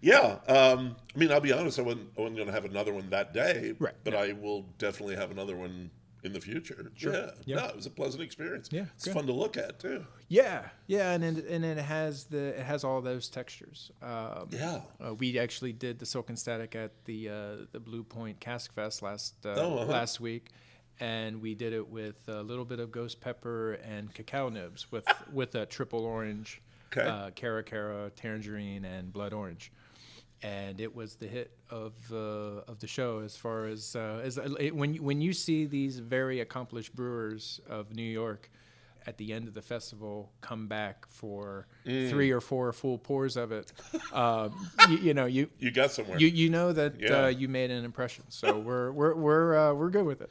[0.00, 1.78] Yeah, um, I mean, I'll be honest.
[1.78, 4.20] I wasn't, I wasn't going to have another one that day, Right, But yeah.
[4.20, 5.90] I will definitely have another one
[6.22, 6.90] in the future.
[6.98, 7.56] Yeah, Yeah.
[7.56, 8.68] no, it was a pleasant experience.
[8.72, 9.14] Yeah, it's good.
[9.14, 10.06] fun to look at too.
[10.28, 13.90] Yeah, yeah, and it, and it has the it has all those textures.
[14.02, 14.80] Um, Yeah.
[15.04, 18.72] uh, we actually did the Silk and Static at the uh, the Blue Point Cask
[18.74, 19.92] Fest last uh, Oh, uh-huh.
[19.92, 20.48] last week,
[20.98, 25.06] and we did it with a little bit of ghost pepper and cacao nibs with
[25.32, 26.60] with a triple orange,
[26.92, 27.06] Okay.
[27.08, 29.72] uh, cara cara, tangerine, and blood orange.
[30.42, 34.38] And it was the hit of uh, of the show as far as uh, as
[34.38, 38.50] it, when you, when you see these very accomplished brewers of New York
[39.06, 43.52] at the end of the festival come back for three or four full pours of
[43.52, 43.72] it,
[44.14, 44.54] um,
[44.88, 46.18] you, you know you You got somewhere.
[46.18, 47.24] you you know that Yeah.
[47.24, 48.24] uh, you made an impression.
[48.28, 50.30] So we're we're we're uh, we're good with it.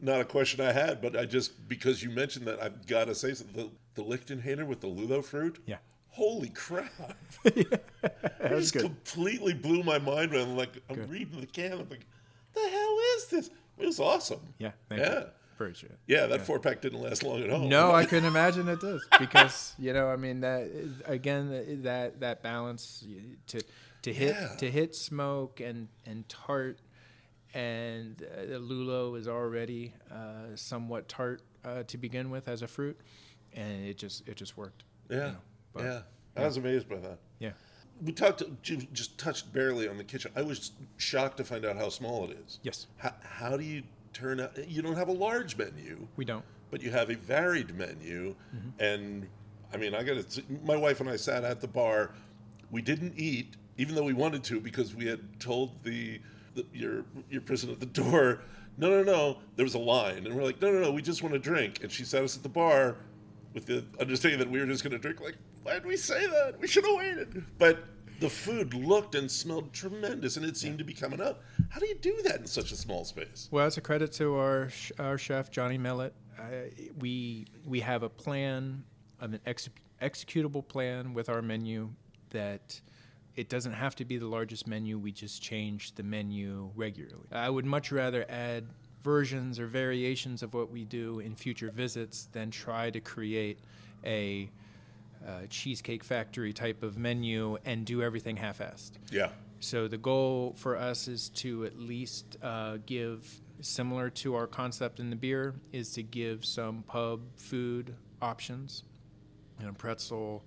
[0.00, 3.14] Not a question I had, but I just because you mentioned that, I've got to
[3.16, 3.70] say something.
[3.94, 5.58] The, the Lichtenhainer with the lulo fruit.
[5.66, 5.78] Yeah.
[6.12, 6.92] Holy crap!
[7.44, 8.82] That It just good.
[8.82, 10.32] completely blew my mind.
[10.32, 11.72] When I'm like, I'm reading the can.
[11.72, 12.06] I'm like,
[12.54, 13.50] the hell is this?
[13.78, 14.40] It was awesome.
[14.58, 14.96] Yeah, Yeah.
[15.20, 15.24] you.
[15.54, 15.98] Appreciate it.
[16.06, 17.68] Yeah, that four pack didn't last long at all.
[17.68, 20.68] No, I couldn't imagine it does because you know, I mean that
[21.06, 23.04] again that that balance
[23.48, 23.62] to
[24.02, 24.56] to hit Yeah.
[24.56, 26.80] to hit smoke and and tart,
[27.54, 32.66] and uh, the lulo is already uh, somewhat tart uh, to begin with as a
[32.68, 32.98] fruit,
[33.52, 34.82] and it just it just worked.
[35.10, 35.36] Yeah, know,
[35.72, 36.00] but- yeah.
[36.34, 37.18] I was amazed by that.
[37.40, 37.50] Yeah.
[38.02, 40.32] We talked, you just touched barely on the kitchen.
[40.34, 42.58] I was shocked to find out how small it is.
[42.62, 43.82] Yes, How, how do you
[44.14, 44.56] turn out?
[44.68, 46.42] You don't have a large menu, we don't.
[46.70, 48.34] but you have a varied menu.
[48.56, 48.82] Mm-hmm.
[48.82, 49.26] And
[49.74, 50.42] I mean, I got to.
[50.64, 52.12] My wife and I sat at the bar.
[52.70, 56.18] We didn't eat, even though we wanted to, because we had told the,
[56.54, 58.40] the your your person at the door,
[58.78, 59.38] no, no, no.
[59.56, 60.92] There was a line, and we're like, no, no, no.
[60.92, 61.80] We just want to drink.
[61.82, 62.96] And she sat us at the bar.
[63.54, 65.20] with the understanding that we were just going to drink.
[65.20, 66.60] Like, why did we say that?
[66.60, 67.44] We should have waited.
[67.58, 67.84] But
[68.20, 71.42] the food looked and smelled tremendous, and it seemed to be coming up.
[71.70, 73.48] How do you do that in such a small space?
[73.50, 76.14] Well, it's a credit to our our chef Johnny Mellett.
[76.38, 78.84] Uh, we we have a plan,
[79.20, 79.68] an ex-
[80.00, 81.90] executable plan with our menu
[82.30, 82.80] that
[83.34, 84.98] it doesn't have to be the largest menu.
[84.98, 87.26] We just change the menu regularly.
[87.32, 88.66] I would much rather add
[89.02, 93.58] versions or variations of what we do in future visits than try to create
[94.04, 94.48] a
[95.26, 98.92] uh, cheesecake factory type of menu and do everything half-assed.
[99.10, 99.30] Yeah.
[99.60, 104.98] So the goal for us is to at least uh, give, similar to our concept
[104.98, 108.82] in the beer, is to give some pub food options,
[109.60, 110.42] you know, pretzel,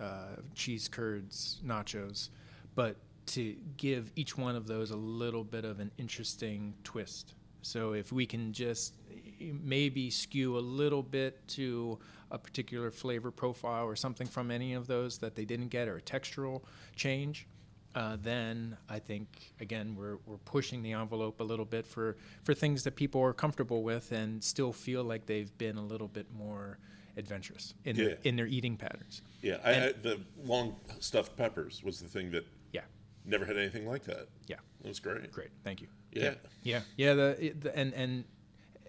[0.00, 2.28] uh, cheese curds, nachos,
[2.74, 7.34] but to give each one of those a little bit of an interesting twist.
[7.62, 8.94] So if we can just
[9.40, 11.98] maybe skew a little bit to
[12.30, 15.96] a particular flavor profile or something from any of those that they didn't get or
[15.96, 16.62] a textural
[16.96, 17.46] change,
[17.94, 22.54] uh, then I think again we're we're pushing the envelope a little bit for for
[22.54, 26.26] things that people are comfortable with and still feel like they've been a little bit
[26.32, 26.78] more
[27.16, 28.04] adventurous in Yeah.
[28.04, 29.22] their, in their eating patterns.
[29.42, 29.56] Yeah.
[29.64, 32.82] I, I, the long stuffed peppers was the thing that Yeah,
[33.24, 34.28] never had anything like that.
[34.46, 35.32] yeah, It was great.
[35.32, 35.88] great, thank you.
[36.12, 36.34] Yeah.
[36.62, 37.14] Yeah, yeah.
[37.14, 38.24] The, the and and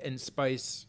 [0.04, 0.86] and spice,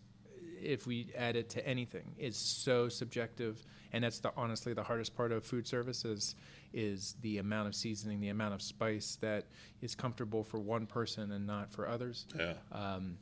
[0.63, 5.17] if we add it to anything, is so subjective, and that's the honestly the hardest
[5.17, 6.35] part of food services
[6.73, 9.47] is the amount of seasoning, the amount of spice that
[9.81, 12.27] is comfortable for one person and not for others.
[12.37, 12.55] Yeah.
[12.73, 13.19] Um,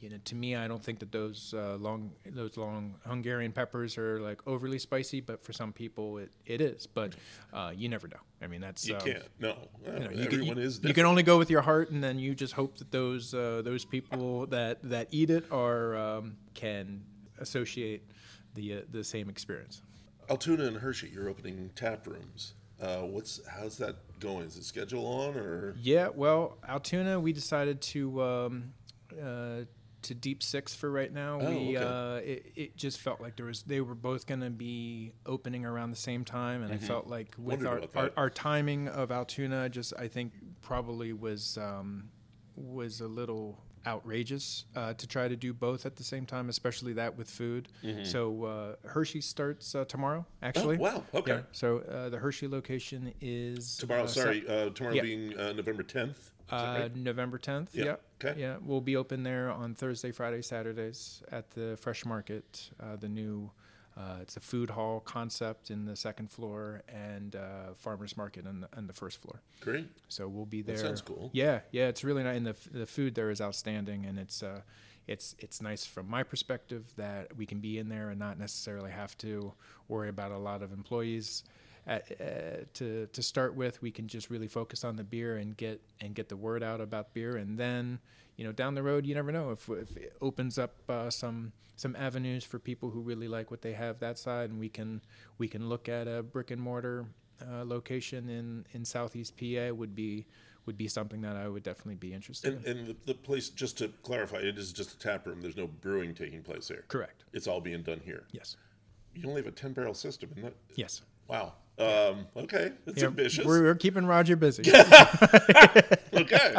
[0.00, 3.98] you know, to me, I don't think that those uh, long those long Hungarian peppers
[3.98, 6.86] are like overly spicy, but for some people it, it is.
[6.86, 7.14] But
[7.52, 8.20] uh, you never know.
[8.40, 9.24] I mean, that's You um, can't.
[9.40, 9.56] No.
[9.84, 12.02] you know, you can, Everyone you, is you can only go with your heart, and
[12.02, 16.36] then you just hope that those uh, those people that that eat it are um,
[16.54, 17.02] can
[17.40, 18.08] associate
[18.54, 19.82] the uh, the same experience.
[20.30, 22.54] Altoona and Hershey, you're opening tap rooms.
[22.80, 24.46] Uh, what's how's that going?
[24.46, 25.74] Is it schedule on or?
[25.80, 28.72] Yeah, well, Altoona, we decided to um,
[29.20, 29.62] uh,
[30.02, 31.40] to deep six for right now.
[31.40, 31.84] Oh, we okay.
[31.84, 35.64] uh, it, it just felt like there was they were both going to be opening
[35.64, 37.98] around the same time, and I felt like with Mm-hmm.
[37.98, 40.32] Our, our our timing of Altoona, just I think
[40.62, 42.10] probably was um,
[42.54, 46.92] was a little outrageous uh, to try to do both at the same time, especially
[46.94, 47.68] that with food.
[48.02, 50.76] So uh, Hershey starts uh, tomorrow, actually.
[50.76, 50.84] Mm-hmm.
[50.84, 51.32] Oh, wow, okay.
[51.32, 55.02] Yeah, so uh, the Hershey location is Tomorrow, uh, sorry, uh, tomorrow yeah.
[55.02, 56.30] being uh, November 10th.
[56.48, 56.96] Is uh, right?
[56.96, 57.68] November 10th.
[57.72, 57.96] Yeah, Yeah.
[58.22, 58.40] okay.
[58.40, 58.56] Yeah.
[58.62, 63.50] We'll be open there on Thursday, Friday, Saturdays at the Fresh Market, uh, the new.
[63.96, 68.60] Uh, it's a food hall concept in the second floor and uh, farmers market on
[68.60, 69.42] the, on the first floor.
[69.60, 69.88] Great.
[70.06, 70.76] So we'll be there.
[70.76, 71.30] That sounds cool.
[71.32, 72.36] Yeah, yeah, it's really nice.
[72.36, 74.60] And the, the food there is outstanding, and it's uh,
[75.08, 78.92] it's it's nice from my perspective that we can be in there and not necessarily
[78.92, 79.52] have to
[79.88, 81.42] worry about a lot of employees.
[81.88, 85.56] At, uh, to to start with, we can just really focus on the beer and
[85.56, 87.98] get and get the word out about beer, and then
[88.36, 91.52] you know down the road, you never know if, if it opens up uh, some
[91.76, 95.00] some avenues for people who really like what they have that side, and we can
[95.38, 97.06] we can look at a brick and mortar
[97.40, 100.26] uh, location in, in Southeast PA would be
[100.66, 102.76] would be something that I would definitely be interested And, in.
[102.76, 105.40] and the, the place, just to clarify, it is just a tap room.
[105.40, 106.84] There's no brewing taking place there.
[106.88, 107.24] Correct.
[107.32, 108.24] It's all being done here.
[108.32, 108.56] Yes.
[109.14, 110.54] You only have a 10 barrel system, isn't that?
[110.76, 111.00] Yes.
[111.28, 111.52] Wow.
[111.78, 112.72] Um, okay.
[112.84, 113.44] That's Yeah, ambitious.
[113.44, 114.64] We're, we're keeping Roger busy.
[116.14, 116.56] okay.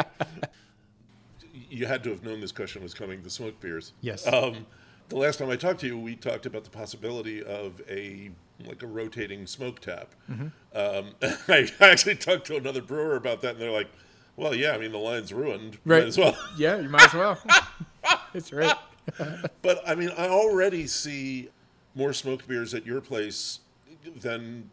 [1.68, 3.22] you had to have known this question was coming.
[3.22, 3.92] The smoke beers.
[4.00, 4.26] Yes.
[4.26, 4.66] Um,
[5.08, 8.30] the last time I talked to you, we talked about the possibility of a
[8.66, 10.14] like a rotating smoke tap.
[10.30, 10.46] Mm-hmm.
[10.74, 11.14] Um,
[11.48, 13.88] I actually talked to another brewer about that, and they're like,
[14.36, 16.00] "Well, yeah, I mean the line's ruined, Right.
[16.00, 17.38] might as well." yeah, you might as well.
[18.34, 18.76] It's right.
[19.62, 21.48] But I mean, I already see
[21.94, 23.60] more smoked beers at your place
[24.16, 24.70] than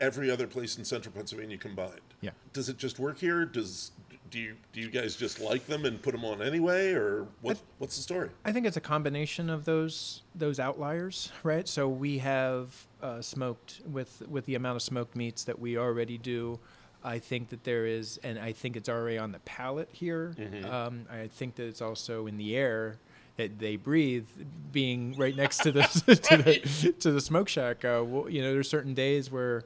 [0.00, 2.00] every other place in Central Pennsylvania combined.
[2.20, 2.30] Yeah.
[2.52, 3.44] Does it just work here?
[3.44, 3.92] Does
[4.30, 7.58] do you do you guys just like them and put them on anyway, or what?
[7.78, 8.30] What's the story?
[8.44, 11.68] I think it's a combination of those those outliers, right?
[11.68, 16.18] So we have uh, smoked with with the amount of smoked meats that we already
[16.18, 16.58] do.
[17.04, 20.34] I think that there is, and I think it's already on the palate here.
[20.68, 22.96] Um, I think that it's also in the air
[23.36, 24.26] that they breathe,
[24.72, 25.82] being right next to the
[26.22, 27.84] to the, to the smoke shack.
[27.84, 29.64] Uh, well, you know, there's certain days where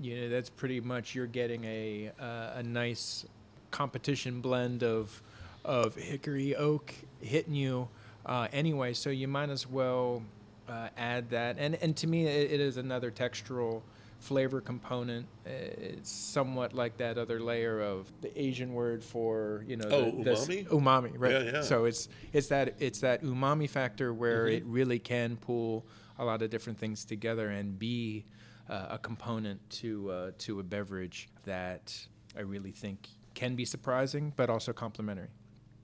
[0.00, 3.24] you know that's pretty much you're getting a uh, a nice
[3.70, 5.22] competition blend of
[5.64, 7.88] of hickory oak hitting you
[8.26, 10.22] uh, anyway so you might as well
[10.68, 13.82] uh, add that and and to me it, it is another textural
[14.18, 19.76] flavor component Uh, it's somewhat like that other layer of the asian word for you
[19.76, 20.66] know Oh, the, the umami?
[20.68, 21.62] umami right Yeah, yeah.
[21.62, 24.56] so it's it's that it's that umami factor where Mm-hmm.
[24.56, 25.86] it really can pull
[26.18, 28.24] a lot of different things together and be
[28.68, 31.94] uh, a component to uh, to a beverage that
[32.36, 35.28] I really think can be surprising, but also complementary.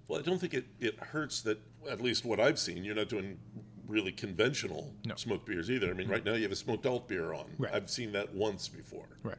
[0.09, 3.09] Well, I don't think it, it hurts that, at least what I've seen, you're not
[3.09, 3.39] doing
[3.93, 5.15] really conventional No.
[5.17, 5.91] smoked beers either.
[5.91, 7.45] I mean, right now you have a smoked alt beer on.
[7.59, 7.73] Right.
[7.75, 9.07] I've seen that once before.
[9.23, 9.37] Right.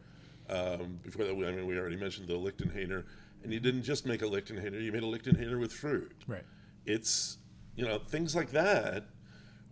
[0.50, 3.04] Um, before that, I mean, we already mentioned the Lichtenhainer,
[3.44, 6.12] and you didn't just make a Lichtenhainer, you made a Lichtenhainer with fruit.
[6.28, 6.44] Right.
[6.86, 7.38] It's,
[7.76, 9.06] you know, things like that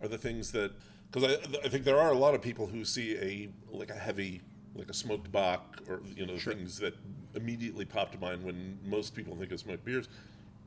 [0.02, 0.72] are the things that,
[1.10, 3.94] because I, I think there are a lot of people who see a, like a
[3.94, 4.40] heavy,
[4.74, 6.94] like a smoked Bock or, you know, things that
[7.34, 10.08] immediately pop to mind when most people think of smoked beers.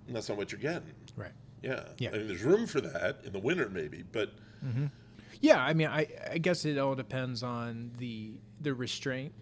[0.08, 0.94] And that's not what you're getting.
[1.18, 1.32] Right.
[1.62, 1.84] Yeah.
[1.98, 2.10] Yeah.
[2.14, 4.32] I mean, there's room for that in the winter, maybe, but
[5.42, 9.34] Yeah, I mean, I, I guess it all depends on the the restraint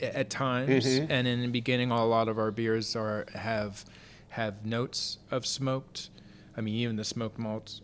[0.00, 3.84] at times, and in the beginning, a lot of our beers are have
[4.30, 6.10] have notes of smoked.
[6.56, 7.82] I mean, even the smoked malts.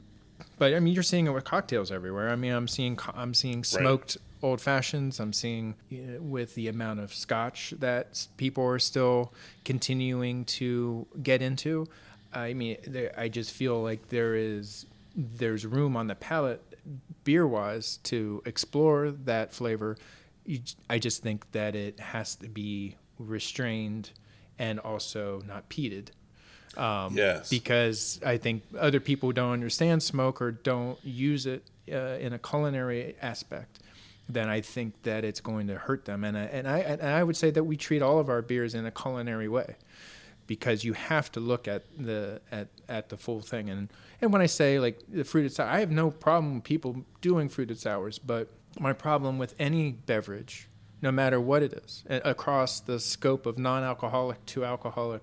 [0.58, 2.30] But I mean, you're seeing it with cocktails everywhere.
[2.30, 5.20] I mean, I'm seeing I'm seeing smoked old fashions.
[5.20, 9.32] I'm seeing uh, with the amount of scotch that people are still
[9.64, 11.86] continuing to get into.
[12.36, 16.62] I mean, there, I just feel like there is there's room on the palate
[17.24, 19.96] beer wise to explore that flavor.
[20.44, 24.10] You, I just think that it has to be restrained
[24.58, 26.08] and also not peated.
[26.76, 27.48] Um, Yes.
[27.48, 32.38] Because I think other people don't understand smoke or don't use it uh, in a
[32.38, 33.80] culinary aspect.
[34.28, 37.22] Then I think that it's going to hurt them, and I, and I and I
[37.22, 39.76] would say that we treat all of our beers in a culinary way
[40.46, 43.70] because you have to look at the at, at the full thing.
[43.70, 47.04] And and when I say like the fruited sour I have no problem with people
[47.20, 50.68] doing fruited sours but my problem with any beverage
[51.02, 55.22] no matter what it is across the scope of non-alcoholic to alcoholic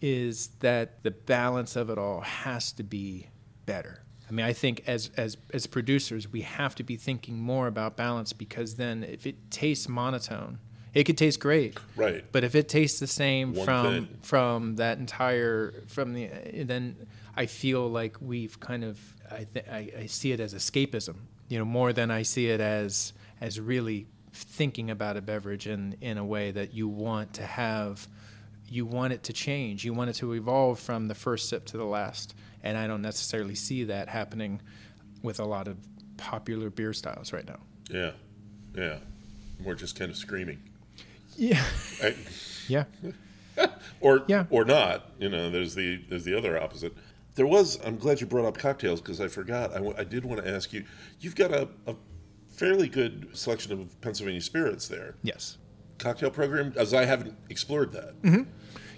[0.00, 3.28] is that the balance of it all has to be
[3.66, 4.02] better.
[4.28, 7.96] I mean I think as as as producers we have to be thinking more about
[7.96, 10.58] balance because then if it tastes monotone
[10.94, 12.24] it could taste great right.
[12.32, 14.18] but if it tastes the same One from thing.
[14.22, 16.28] from that entire from the
[16.64, 16.96] then
[17.36, 18.98] I feel like we've kind of
[19.30, 21.16] I, th- I I see it as escapism,
[21.48, 25.96] you know, more than I see it as as really thinking about a beverage in
[26.00, 28.06] in a way that you want to have
[28.68, 31.76] you want it to change, you want it to evolve from the first sip to
[31.76, 34.60] the last, and I don't necessarily see that happening
[35.22, 35.76] with a lot of
[36.16, 37.58] popular beer styles right now.
[37.90, 38.12] Yeah.
[38.74, 38.98] Yeah.
[39.62, 40.60] We're just kind of screaming.
[41.36, 41.64] Yeah.
[42.02, 42.14] I,
[42.68, 42.84] Yeah.
[44.00, 44.46] or Yeah.
[44.50, 45.10] or not.
[45.18, 46.92] You know, there's the there's the other opposite.
[47.34, 47.78] There was.
[47.84, 49.70] I'm glad you brought up cocktails because I forgot.
[49.72, 50.84] I, w- I did want to ask you.
[51.20, 51.94] You've got a, a
[52.48, 55.16] fairly good selection of Pennsylvania spirits there.
[55.22, 55.58] Yes.
[55.98, 58.20] Cocktail program, as I haven't explored that.
[58.22, 58.42] Mm-hmm.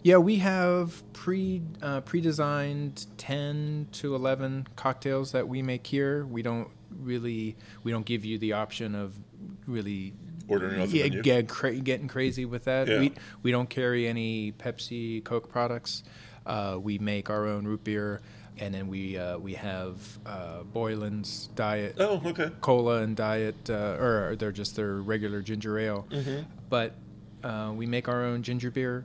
[0.02, 6.26] Yeah, we have pre uh, pre-designed ten to eleven cocktails that we make here.
[6.26, 6.68] We don't
[7.00, 9.18] really we don't give you the option of
[9.66, 10.12] really
[10.48, 11.22] Ordering off the yeah, menu?
[11.22, 12.88] get cra- getting crazy with that.
[12.88, 13.00] Yeah.
[13.00, 16.02] We we don't carry any Pepsi, Coke products.
[16.44, 18.20] Uh, we make our own root beer,
[18.58, 22.50] and then we uh, we have uh, Boylan's Diet Oh, okay.
[22.60, 26.06] cola and diet, uh, or they're just their regular ginger ale.
[26.10, 26.42] Mm-hmm.
[26.70, 26.94] But
[27.42, 29.04] uh, we make our own ginger beer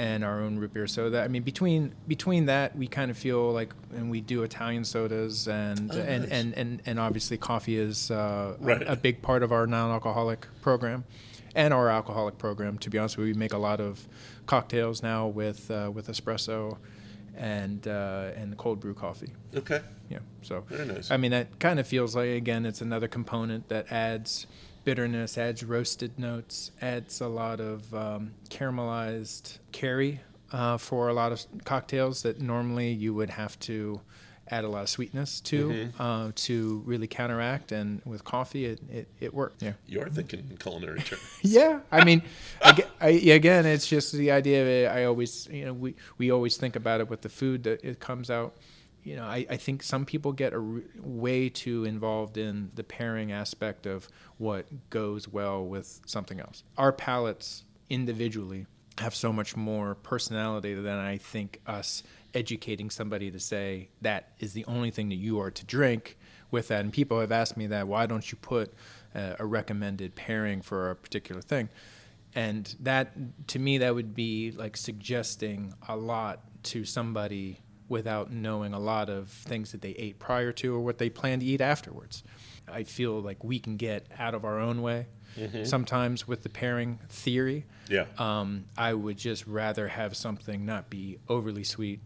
[0.00, 0.86] and our own root beer.
[0.86, 4.42] So that I mean, between between that, we kind of feel like, and we do
[4.42, 6.30] Italian sodas, and Oh, and, nice.
[6.32, 8.82] and, and and obviously coffee is uh, Right.
[8.82, 11.04] a, a big part of our non-alcoholic program.
[11.54, 12.78] And our alcoholic program.
[12.78, 14.06] To be honest, we make a lot of
[14.46, 16.78] cocktails now with uh, with espresso
[17.36, 19.32] and uh, and cold brew coffee.
[19.56, 19.80] Okay.
[20.08, 20.20] Yeah.
[20.42, 21.10] So Very nice.
[21.10, 24.46] I mean, that kind of feels like again, it's another component that adds
[24.84, 30.20] bitterness, adds roasted notes, adds a lot of um, caramelized carry
[30.52, 34.00] uh, for a lot of cocktails that normally you would have to
[34.52, 36.02] add a lot of sweetness to Mm-hmm.
[36.02, 37.70] uh, to really counteract.
[37.70, 39.62] And with coffee, it it, it worked.
[39.62, 39.74] Yeah.
[39.86, 41.22] You are thinking culinary terms.
[41.42, 42.22] Yeah, I mean,
[42.62, 44.88] aga- I, again, it's just the idea of it.
[44.90, 48.00] I always, you know, we, we always think about it with the food that it
[48.00, 48.56] comes out.
[49.02, 53.32] You know, I, I think some people get a way too involved in the pairing
[53.32, 56.64] aspect of what goes well with something else.
[56.76, 58.66] Our palates individually
[58.98, 62.02] have so much more personality than I think us
[62.34, 66.18] educating somebody to say that is the only thing that you are to drink
[66.50, 66.80] with that.
[66.80, 68.74] And people have asked me that, why don't you put
[69.14, 71.70] uh, a recommended pairing for a particular thing?
[72.34, 73.12] And that,
[73.48, 77.60] to me, that would be like suggesting a lot to somebody
[77.90, 81.40] without knowing a lot of things that they ate prior to or what they plan
[81.40, 82.22] to eat afterwards.
[82.66, 85.06] I feel like we can get out of our own way
[85.64, 87.66] sometimes with the pairing theory.
[87.88, 88.06] Yeah.
[88.18, 92.00] Um, I would just rather have something not be overly sweet,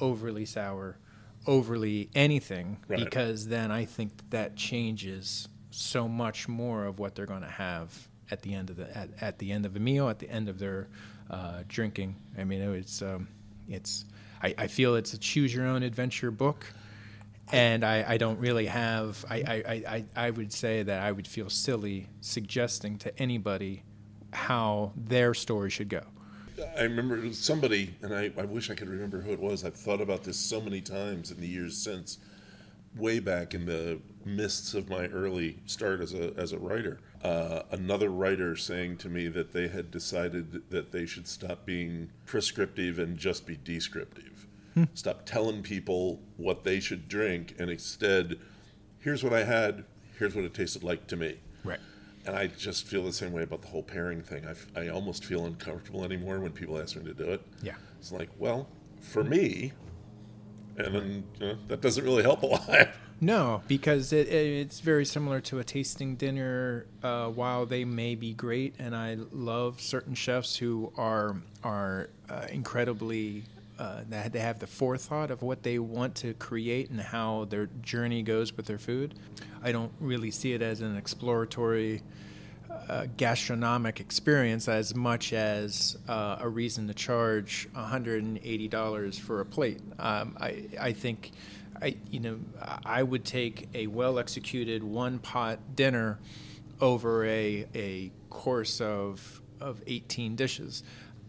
[0.00, 0.98] overly sour,
[1.46, 2.98] overly anything right.
[2.98, 8.08] because then I think that changes so much more of what they're going to have
[8.30, 10.48] at the end of the at, at the end of a meal, at the end
[10.48, 10.88] of their
[11.30, 12.16] uh, drinking.
[12.38, 13.28] I mean, it's um,
[13.68, 14.04] it's
[14.42, 16.66] I, I feel it's a choose your own adventure book
[17.52, 21.50] and I, I, don't really have I, I, I, would say that I would feel
[21.50, 23.82] silly suggesting to anybody
[24.32, 26.02] how their story should go.
[26.78, 29.64] I remember somebody, and I, I wish I could remember who it was.
[29.64, 32.18] I've thought about this so many times in the years since,
[32.96, 37.00] way back in the mists of my early start as a, as a writer.
[37.22, 42.10] Uh, another writer saying to me that they had decided that they should stop being
[42.24, 44.46] prescriptive and just be descriptive.
[44.74, 44.84] Hmm.
[44.94, 48.38] Stop telling people what they should drink and instead,
[49.00, 49.84] here's what I had,
[50.18, 51.36] here's what it tasted like to me.
[51.62, 51.80] Right
[52.26, 54.46] and I just feel the same way about the whole pairing thing.
[54.46, 57.42] I, I almost feel uncomfortable anymore when people ask me to do it.
[57.62, 57.74] Yeah.
[57.98, 58.68] It's like, well,
[59.00, 59.72] for me,
[60.76, 62.88] and then you know, that doesn't really help a lot.
[63.20, 66.86] No, because it, it, it's very similar to a tasting dinner.
[67.02, 72.46] Uh, while they may be great, and I love certain chefs who are are uh,
[72.50, 73.44] incredibly
[73.80, 78.22] uh, they have the forethought of what they want to create and how their journey
[78.22, 79.14] goes with their food.
[79.62, 82.02] I don't really see it as an exploratory
[82.90, 89.80] uh, gastronomic experience as much as uh, a reason to charge $180 for a plate.
[89.98, 91.30] Um, I, I think,
[91.80, 92.40] I, you know,
[92.84, 96.18] I would take a well executed one pot dinner
[96.80, 100.82] over a, a course of, of 18 dishes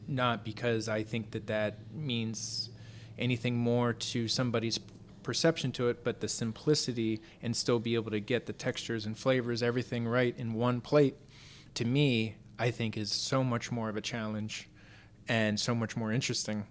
[0.08, 2.70] not because I think that that means
[3.18, 4.80] anything more to somebody's
[5.24, 9.18] perception to it, but the simplicity and still be able to get the textures and
[9.18, 11.16] flavors, everything right in one plate,
[11.76, 14.70] to me, I think is so much more of a challenge
[15.28, 16.66] and so much more interesting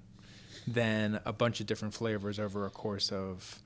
[0.67, 3.61] than a bunch of different flavors over a course of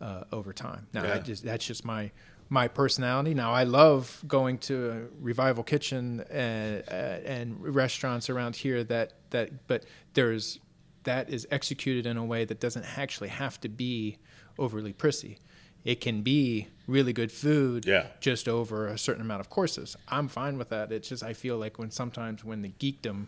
[0.00, 0.86] uh, over time.
[0.92, 1.18] Now, yeah.
[1.18, 2.10] just, that's just my
[2.48, 3.32] my personality.
[3.32, 6.92] Now, I love going to a Revival Kitchen and, uh,
[7.24, 10.58] and restaurants around here that, that, but there's,
[11.04, 14.18] that is executed in a way that doesn't actually have to be
[14.58, 15.38] overly prissy.
[15.84, 18.06] It can be really good food yeah.
[18.20, 19.96] just over a certain amount of courses.
[20.08, 20.92] I'm fine with that.
[20.92, 23.26] It's just I feel like when sometimes when the geekdom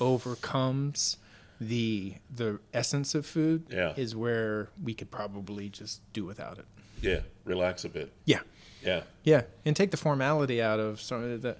[0.00, 1.18] overcomes
[1.60, 3.92] the the essence of food yeah.
[3.96, 6.64] is where we could probably just do without it.
[7.02, 8.12] Yeah, relax a bit.
[8.24, 8.40] Yeah.
[8.82, 9.02] Yeah.
[9.24, 11.56] Yeah, and take the formality out of some of the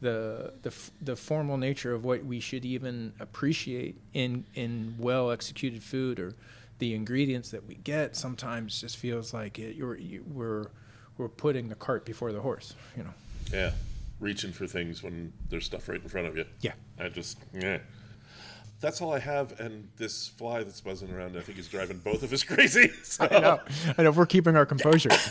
[0.00, 5.82] the the the formal nature of what we should even appreciate in in well executed
[5.82, 6.34] food or
[6.78, 10.66] the ingredients that we get sometimes just feels like it, you're you, we're
[11.16, 13.14] we're putting the cart before the horse, you know.
[13.52, 13.72] Yeah.
[14.20, 16.44] Reaching for things when there's stuff right in front of you.
[16.60, 16.72] Yeah.
[16.98, 17.78] I just yeah
[18.80, 19.58] that's all I have.
[19.60, 22.90] And this fly that's buzzing around, I think, is driving both of us crazy.
[23.02, 23.26] So.
[23.30, 23.60] I know.
[23.96, 24.10] I know.
[24.10, 25.10] We're keeping our composure.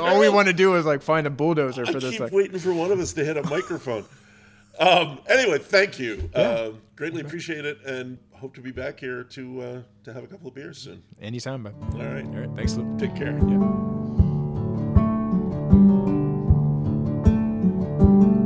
[0.00, 2.10] all we want to do is like find a bulldozer for I this.
[2.12, 2.32] Keep like.
[2.32, 4.04] waiting for one of us to hit a microphone.
[4.78, 6.30] Um, anyway, thank you.
[6.32, 6.40] Yeah.
[6.40, 7.26] Uh, greatly okay.
[7.28, 10.54] appreciate it, and hope to be back here to uh, to have a couple of
[10.54, 11.02] beers soon.
[11.20, 11.74] Anytime, bud.
[11.94, 12.24] All right.
[12.24, 12.56] All right.
[12.56, 12.98] Thanks, Luke.
[12.98, 13.38] Take care.
[13.48, 13.92] Yeah.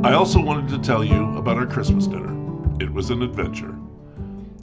[0.03, 2.33] I also wanted to tell you about our Christmas dinner.
[2.79, 3.75] It was an adventure.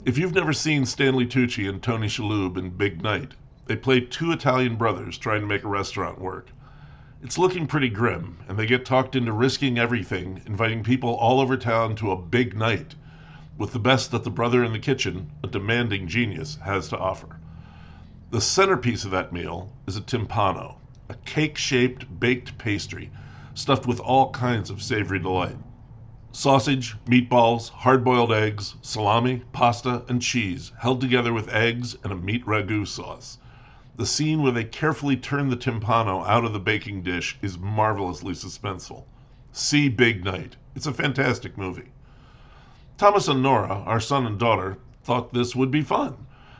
[0.05, 3.33] If you've never seen Stanley Tucci and Tony Shalhoub in Big Night,
[3.65, 6.49] they play two Italian brothers trying to make a restaurant work.
[7.25, 11.57] It's looking pretty grim, and they get talked into risking everything, inviting people all over
[11.57, 12.93] town to a big night,
[13.57, 17.37] with the best that the brother in the kitchen, a demanding genius, has to offer.
[18.29, 20.75] The centerpiece of that meal is a timpano,
[21.09, 23.09] a cake shaped baked pastry
[23.55, 25.57] stuffed with all kinds of savory delight
[26.31, 32.15] sausage, meatballs, hard boiled eggs, salami, pasta, and cheese held together with eggs and a
[32.15, 33.39] meat ragu sauce.
[33.97, 38.33] The scene where they carefully turn the timpano out of the baking dish is marvelously
[38.33, 39.05] suspenseful.
[39.53, 40.57] See Big Night.
[40.75, 41.93] It's a fantastic movie.
[42.97, 46.17] Thomas and Nora, our son and daughter, thought this would be fun.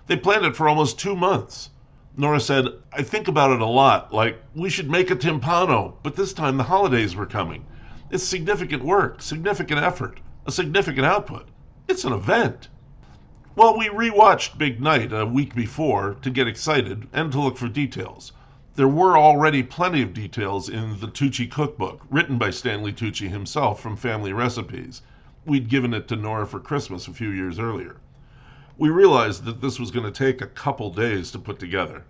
[0.08, 1.72] They planned it for almost two months.
[2.16, 6.16] Nora said, I think about it a lot, like, we should make a timpano, but
[6.16, 7.66] this time the holidays were coming.
[8.12, 11.50] It's significant work, significant effort, a significant output.
[11.90, 12.70] It's an event.
[13.58, 17.70] Well, we rewatched Big Night a week before to get excited and to look for
[17.70, 18.34] details.
[18.76, 23.80] There were already plenty of details in the Tucci cookbook, written by Stanley Tucci himself
[23.80, 25.04] from Family Recipes.
[25.46, 27.96] We'd given it to Nora for Christmas a few years earlier.
[28.78, 32.04] We realized that this was going to take a couple days to put together.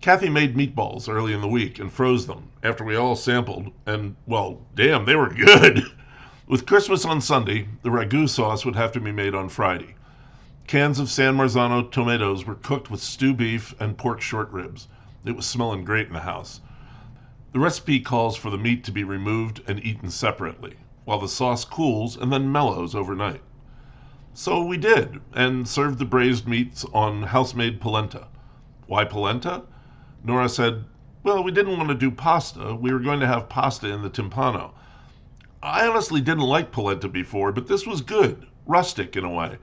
[0.00, 4.16] Kathy made meatballs early in the week and froze them after we all sampled, and,
[4.26, 5.84] well, damn, they were good.
[6.48, 9.94] With Christmas on Sunday, the ragu sauce would have to be made on Friday.
[10.66, 14.88] Cans of San Marzano tomatoes were cooked with stew beef and pork short ribs.
[15.24, 16.60] It was smelling great in the house.
[17.52, 21.64] The recipe calls for the meat to be removed and eaten separately, while the sauce
[21.64, 23.40] cools and then mellows overnight.
[24.34, 28.28] So we did, and served the braised meats on house made polenta.
[28.86, 29.62] Why polenta?
[30.22, 30.84] Nora said,
[31.22, 32.74] Well, we didn't want to do pasta.
[32.74, 34.72] We were going to have pasta in the timpano.
[35.62, 39.56] I honestly didn't like polenta before, but this was good, rustic in a way.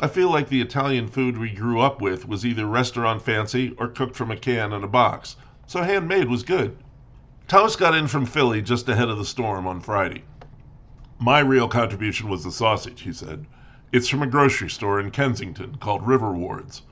[0.00, 3.88] I feel like the Italian food we grew up with was either restaurant fancy or
[3.88, 5.34] cooked from a can in a box,
[5.66, 6.76] so handmade was good.
[7.48, 10.22] Thomas got in from Philly just ahead of the storm on Friday.
[11.18, 13.46] My real contribution was the sausage, he said.
[13.90, 16.82] It's from a grocery store in Kensington called River Wards.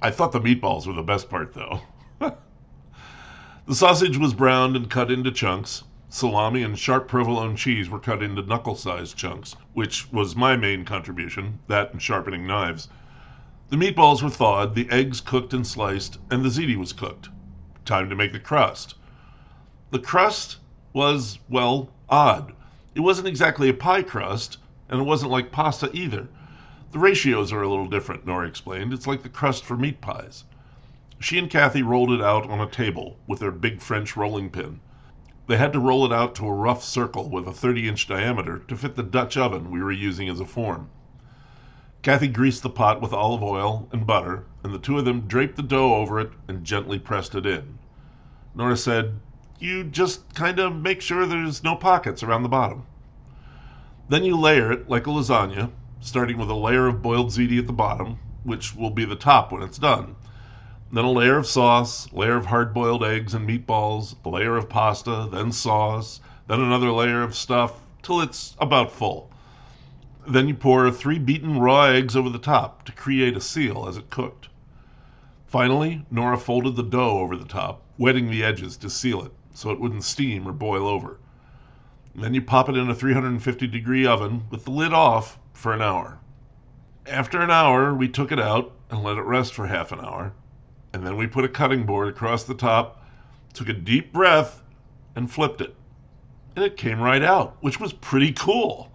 [0.00, 1.80] I thought the meatballs were the best part, though.
[2.20, 5.82] the sausage was browned and cut into chunks.
[6.08, 10.84] Salami and sharp provolone cheese were cut into knuckle sized chunks, which was my main
[10.84, 12.88] contribution, that and sharpening knives.
[13.70, 17.28] The meatballs were thawed, the eggs cooked and sliced, and the ziti was cooked.
[17.84, 18.94] Time to make the crust.
[19.90, 20.58] The crust
[20.92, 22.52] was, well, odd.
[22.94, 26.28] It wasn't exactly a pie crust, and it wasn't like pasta either.
[26.92, 28.92] The ratios are a little different, Nora explained.
[28.92, 30.44] It's like the crust for meat pies.
[31.18, 34.78] She and Kathy rolled it out on a table with their big French rolling pin.
[35.48, 38.58] They had to roll it out to a rough circle with a 30 inch diameter
[38.66, 40.88] to fit the Dutch oven we were using as a form.
[42.02, 45.54] Kathy greased the pot with olive oil and butter, and the two of them draped
[45.54, 47.78] the dough over it and gently pressed it in.
[48.56, 49.20] Nora said,
[49.60, 52.82] You just kind of make sure there's no pockets around the bottom.
[54.08, 55.70] Then you layer it like a lasagna,
[56.00, 59.52] starting with a layer of boiled ziti at the bottom, which will be the top
[59.52, 60.16] when it's done.
[60.92, 64.68] Then a layer of sauce, layer of hard boiled eggs and meatballs, a layer of
[64.68, 69.28] pasta, then sauce, then another layer of stuff, till it's about full.
[70.28, 73.96] Then you pour three beaten raw eggs over the top to create a seal as
[73.96, 74.48] it cooked.
[75.46, 79.70] Finally, Nora folded the dough over the top, wetting the edges to seal it so
[79.70, 81.18] it wouldn't steam or boil over.
[82.14, 85.82] Then you pop it in a 350 degree oven with the lid off for an
[85.82, 86.18] hour.
[87.06, 90.32] After an hour, we took it out and let it rest for half an hour.
[90.96, 93.04] And then we put a cutting board across the top,
[93.52, 94.62] took a deep breath,
[95.14, 95.76] and flipped it.
[96.54, 98.90] And it came right out, which was pretty cool.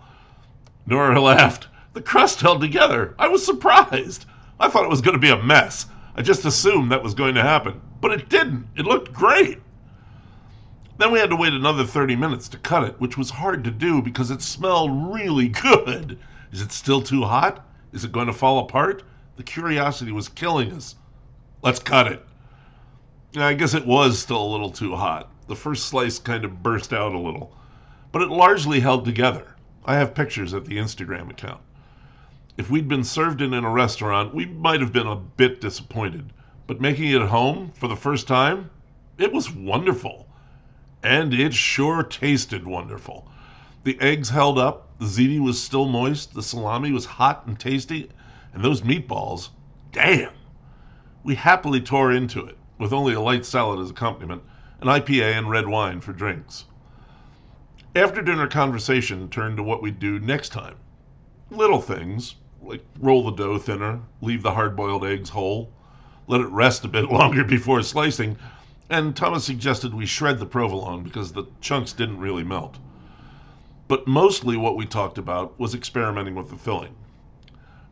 [0.87, 1.67] Nora laughed.
[1.93, 3.13] The crust held together.
[3.19, 4.25] I was surprised.
[4.59, 5.85] I thought it was going to be a mess.
[6.15, 7.79] I just assumed that was going to happen.
[8.01, 8.65] But it didn't.
[8.75, 9.61] It looked great.
[10.97, 13.69] Then we had to wait another 30 minutes to cut it, which was hard to
[13.69, 16.17] do because it smelled really good.
[16.51, 17.63] Is it still too hot?
[17.93, 19.03] Is it going to fall apart?
[19.35, 20.95] The curiosity was killing us.
[21.63, 22.25] Let's cut it.
[23.37, 25.29] I guess it was still a little too hot.
[25.47, 27.55] The first slice kind of burst out a little,
[28.11, 29.55] but it largely held together.
[29.85, 31.61] I have pictures at the Instagram account.
[32.57, 36.33] If we'd been served it in a restaurant, we might have been a bit disappointed.
[36.65, 38.71] But making it at home for the first time,
[39.19, 40.27] it was wonderful.
[41.03, 43.31] And it sure tasted wonderful.
[43.83, 48.09] The eggs held up, the ziti was still moist, the salami was hot and tasty,
[48.51, 49.49] and those meatballs,
[49.91, 50.31] damn!
[51.23, 54.41] We happily tore into it, with only a light salad as accompaniment,
[54.79, 56.65] an IPA and red wine for drinks.
[57.95, 60.77] After dinner conversation turned to what we'd do next time.
[61.51, 65.71] Little things, like roll the dough thinner, leave the hard boiled eggs whole,
[66.25, 68.35] let it rest a bit longer before slicing,
[68.89, 72.79] and Thomas suggested we shred the provolone because the chunks didn't really melt.
[73.87, 76.95] But mostly what we talked about was experimenting with the filling.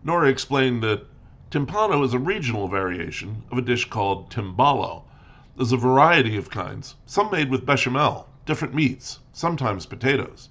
[0.04, 1.06] Nora explained that
[1.52, 5.04] timpano is a regional variation of a dish called timballo.
[5.56, 10.50] There's a variety of kinds, some made with bechamel, different meats, sometimes potatoes.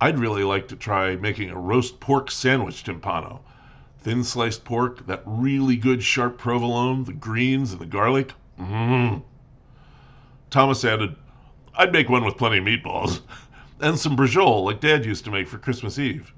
[0.00, 3.40] I'd really like to try making a roast pork sandwich timpano.
[3.98, 8.32] Thin sliced pork, that really good sharp provolone, the greens and the garlic.
[8.60, 9.22] Mmm.
[10.50, 11.16] Thomas added,
[11.74, 13.20] I'd make one with plenty of meatballs.
[13.80, 16.32] and some braciole, like Dad used to make for Christmas Eve.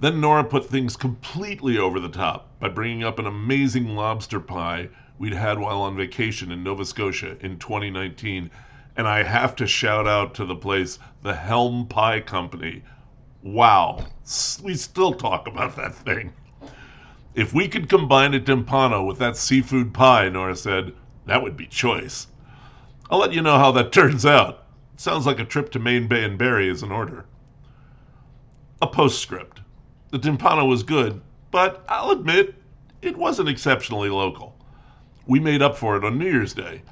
[0.00, 4.88] Then Nora put things completely over the top by bringing up an amazing lobster pie
[5.18, 8.50] we'd had while on vacation in Nova Scotia in 2019.
[8.96, 12.82] And I have to shout out to the place, the Helm Pie Company.
[13.42, 14.06] Wow,
[14.62, 16.32] we still talk about that thing.
[17.34, 20.94] If we could combine a timpano with that seafood pie, Nora said,
[21.26, 22.26] that would be choice.
[23.10, 24.64] I'll let you know how that turns out.
[24.96, 27.26] Sounds like a trip to Main Bay and Barrie is in order.
[28.80, 29.60] A postscript.
[30.10, 31.20] The timpano was good,
[31.52, 32.56] but I'll admit
[33.00, 34.56] it wasn't exceptionally local.
[35.24, 36.82] We made up for it on New Year's Day.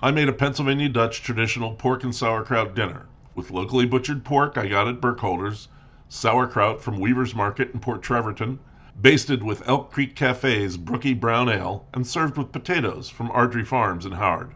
[0.00, 4.68] I made a Pennsylvania Dutch traditional pork and sauerkraut dinner with locally butchered pork I
[4.68, 5.66] got at Burkholder's,
[6.08, 8.60] sauerkraut from Weaver's Market in Port Trevorton,
[9.00, 14.06] basted with Elk Creek Cafe's Brookie Brown Ale and served with potatoes from Ardrey Farms
[14.06, 14.54] in Howard.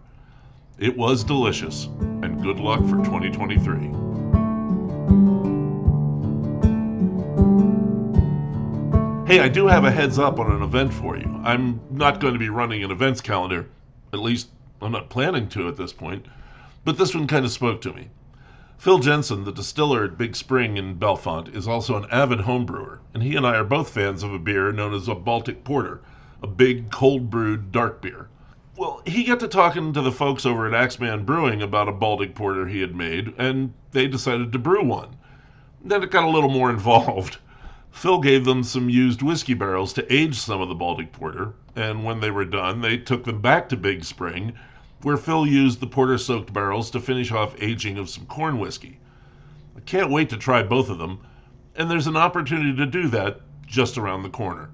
[0.78, 1.86] It was delicious,
[2.22, 5.33] and good luck for 2023.
[9.26, 11.40] Hey, I do have a heads up on an event for you.
[11.42, 13.66] I'm not going to be running an events calendar,
[14.12, 14.50] at least
[14.82, 16.26] I'm not planning to at this point,
[16.84, 18.10] but this one kind of spoke to me.
[18.76, 23.22] Phil Jensen, the distiller at Big Spring in Bellefonte, is also an avid homebrewer, and
[23.22, 26.02] he and I are both fans of a beer known as a Baltic Porter,
[26.42, 28.28] a big cold brewed dark beer.
[28.76, 32.34] Well, he got to talking to the folks over at Axeman Brewing about a Baltic
[32.34, 35.16] Porter he had made, and they decided to brew one.
[35.82, 37.38] Then it got a little more involved.
[37.96, 42.04] Phil gave them some used whiskey barrels to age some of the Baltic Porter, and
[42.04, 44.52] when they were done, they took them back to Big Spring,
[45.02, 48.98] where Phil used the porter soaked barrels to finish off aging of some corn whiskey.
[49.76, 51.20] I can't wait to try both of them,
[51.76, 54.70] and there's an opportunity to do that just around the corner.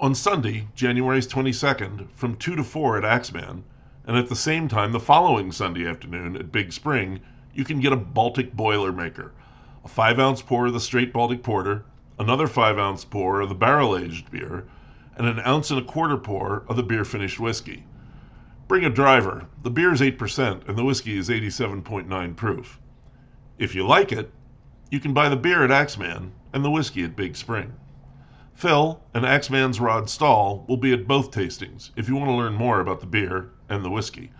[0.00, 3.64] On Sunday, January 22nd, from 2 to 4 at Axeman,
[4.06, 7.20] and at the same time the following Sunday afternoon at Big Spring,
[7.52, 9.32] you can get a Baltic Boilermaker,
[9.84, 11.84] a 5 ounce pour of the straight Baltic Porter,
[12.18, 14.66] another 5 ounce pour of the barrel aged beer,
[15.16, 17.84] and an ounce and a quarter pour of the beer finished whiskey.
[18.66, 19.46] Bring a driver.
[19.62, 22.80] The beer is 8% and the whiskey is 87.9 proof.
[23.58, 24.32] If you like it,
[24.90, 27.72] you can buy the beer at Axeman and the whiskey at Big Spring.
[28.54, 32.54] Phil and Axeman's Rod Stall will be at both tastings if you want to learn
[32.54, 34.30] more about the beer and the whiskey.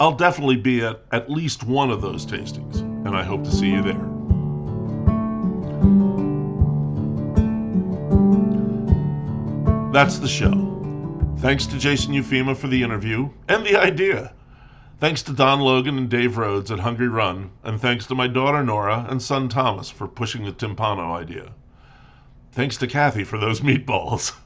[0.00, 3.70] I'll definitely be at at least one of those tastings, and I hope to see
[3.70, 4.17] you there.
[9.98, 11.34] That's the show.
[11.38, 14.32] Thanks to Jason Ufema for the interview and the idea.
[15.00, 18.62] Thanks to Don Logan and Dave Rhodes at Hungry Run, and thanks to my daughter
[18.62, 21.50] Nora and son Thomas for pushing the timpano idea.
[22.52, 24.36] Thanks to Kathy for those meatballs.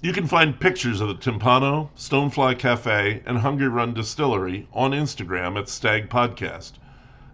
[0.00, 5.56] You can find pictures of the Timpano, Stonefly Cafe, and Hungry Run Distillery on Instagram
[5.56, 6.72] at Stag Podcast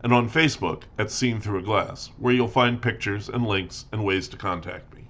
[0.03, 4.05] and on Facebook at Seen Through a Glass, where you'll find pictures and links and
[4.05, 5.05] ways to contact me.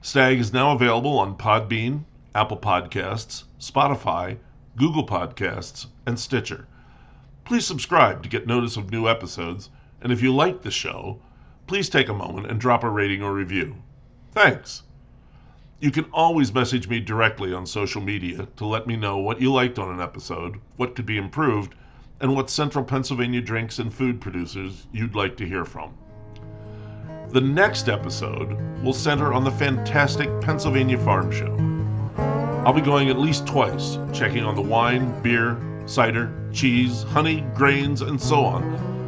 [0.00, 4.38] Stag is now available on Podbean, Apple Podcasts, Spotify,
[4.76, 6.68] Google Podcasts, and Stitcher.
[7.44, 9.70] Please subscribe to get notice of new episodes,
[10.00, 11.20] and if you like the show,
[11.66, 13.74] please take a moment and drop a rating or review.
[14.30, 14.84] Thanks.
[15.80, 19.52] You can always message me directly on social media to let me know what you
[19.52, 21.74] liked on an episode, what could be improved,
[22.20, 25.92] and what central Pennsylvania drinks and food producers you'd like to hear from.
[27.30, 31.54] The next episode will center on the fantastic Pennsylvania Farm Show.
[32.64, 38.00] I'll be going at least twice, checking on the wine, beer, cider, cheese, honey, grains,
[38.00, 38.62] and so on,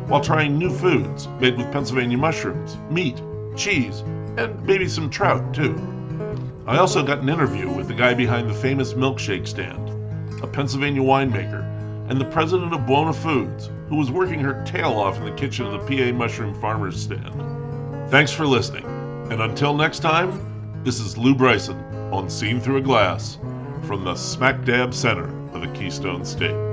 [0.07, 3.23] while trying new foods made with Pennsylvania mushrooms, meat,
[3.57, 4.01] cheese,
[4.37, 5.81] and maybe some trout, too.
[6.67, 9.89] I also got an interview with the guy behind the famous milkshake stand,
[10.43, 11.63] a Pennsylvania winemaker,
[12.11, 15.65] and the president of Buona Foods, who was working her tail off in the kitchen
[15.65, 17.60] of the PA Mushroom Farmers Stand.
[18.11, 18.85] Thanks for listening,
[19.31, 21.79] and until next time, this is Lew Bryson
[22.13, 23.39] on Seen Through a Glass
[23.87, 26.70] from the smack dab center of the Keystone State.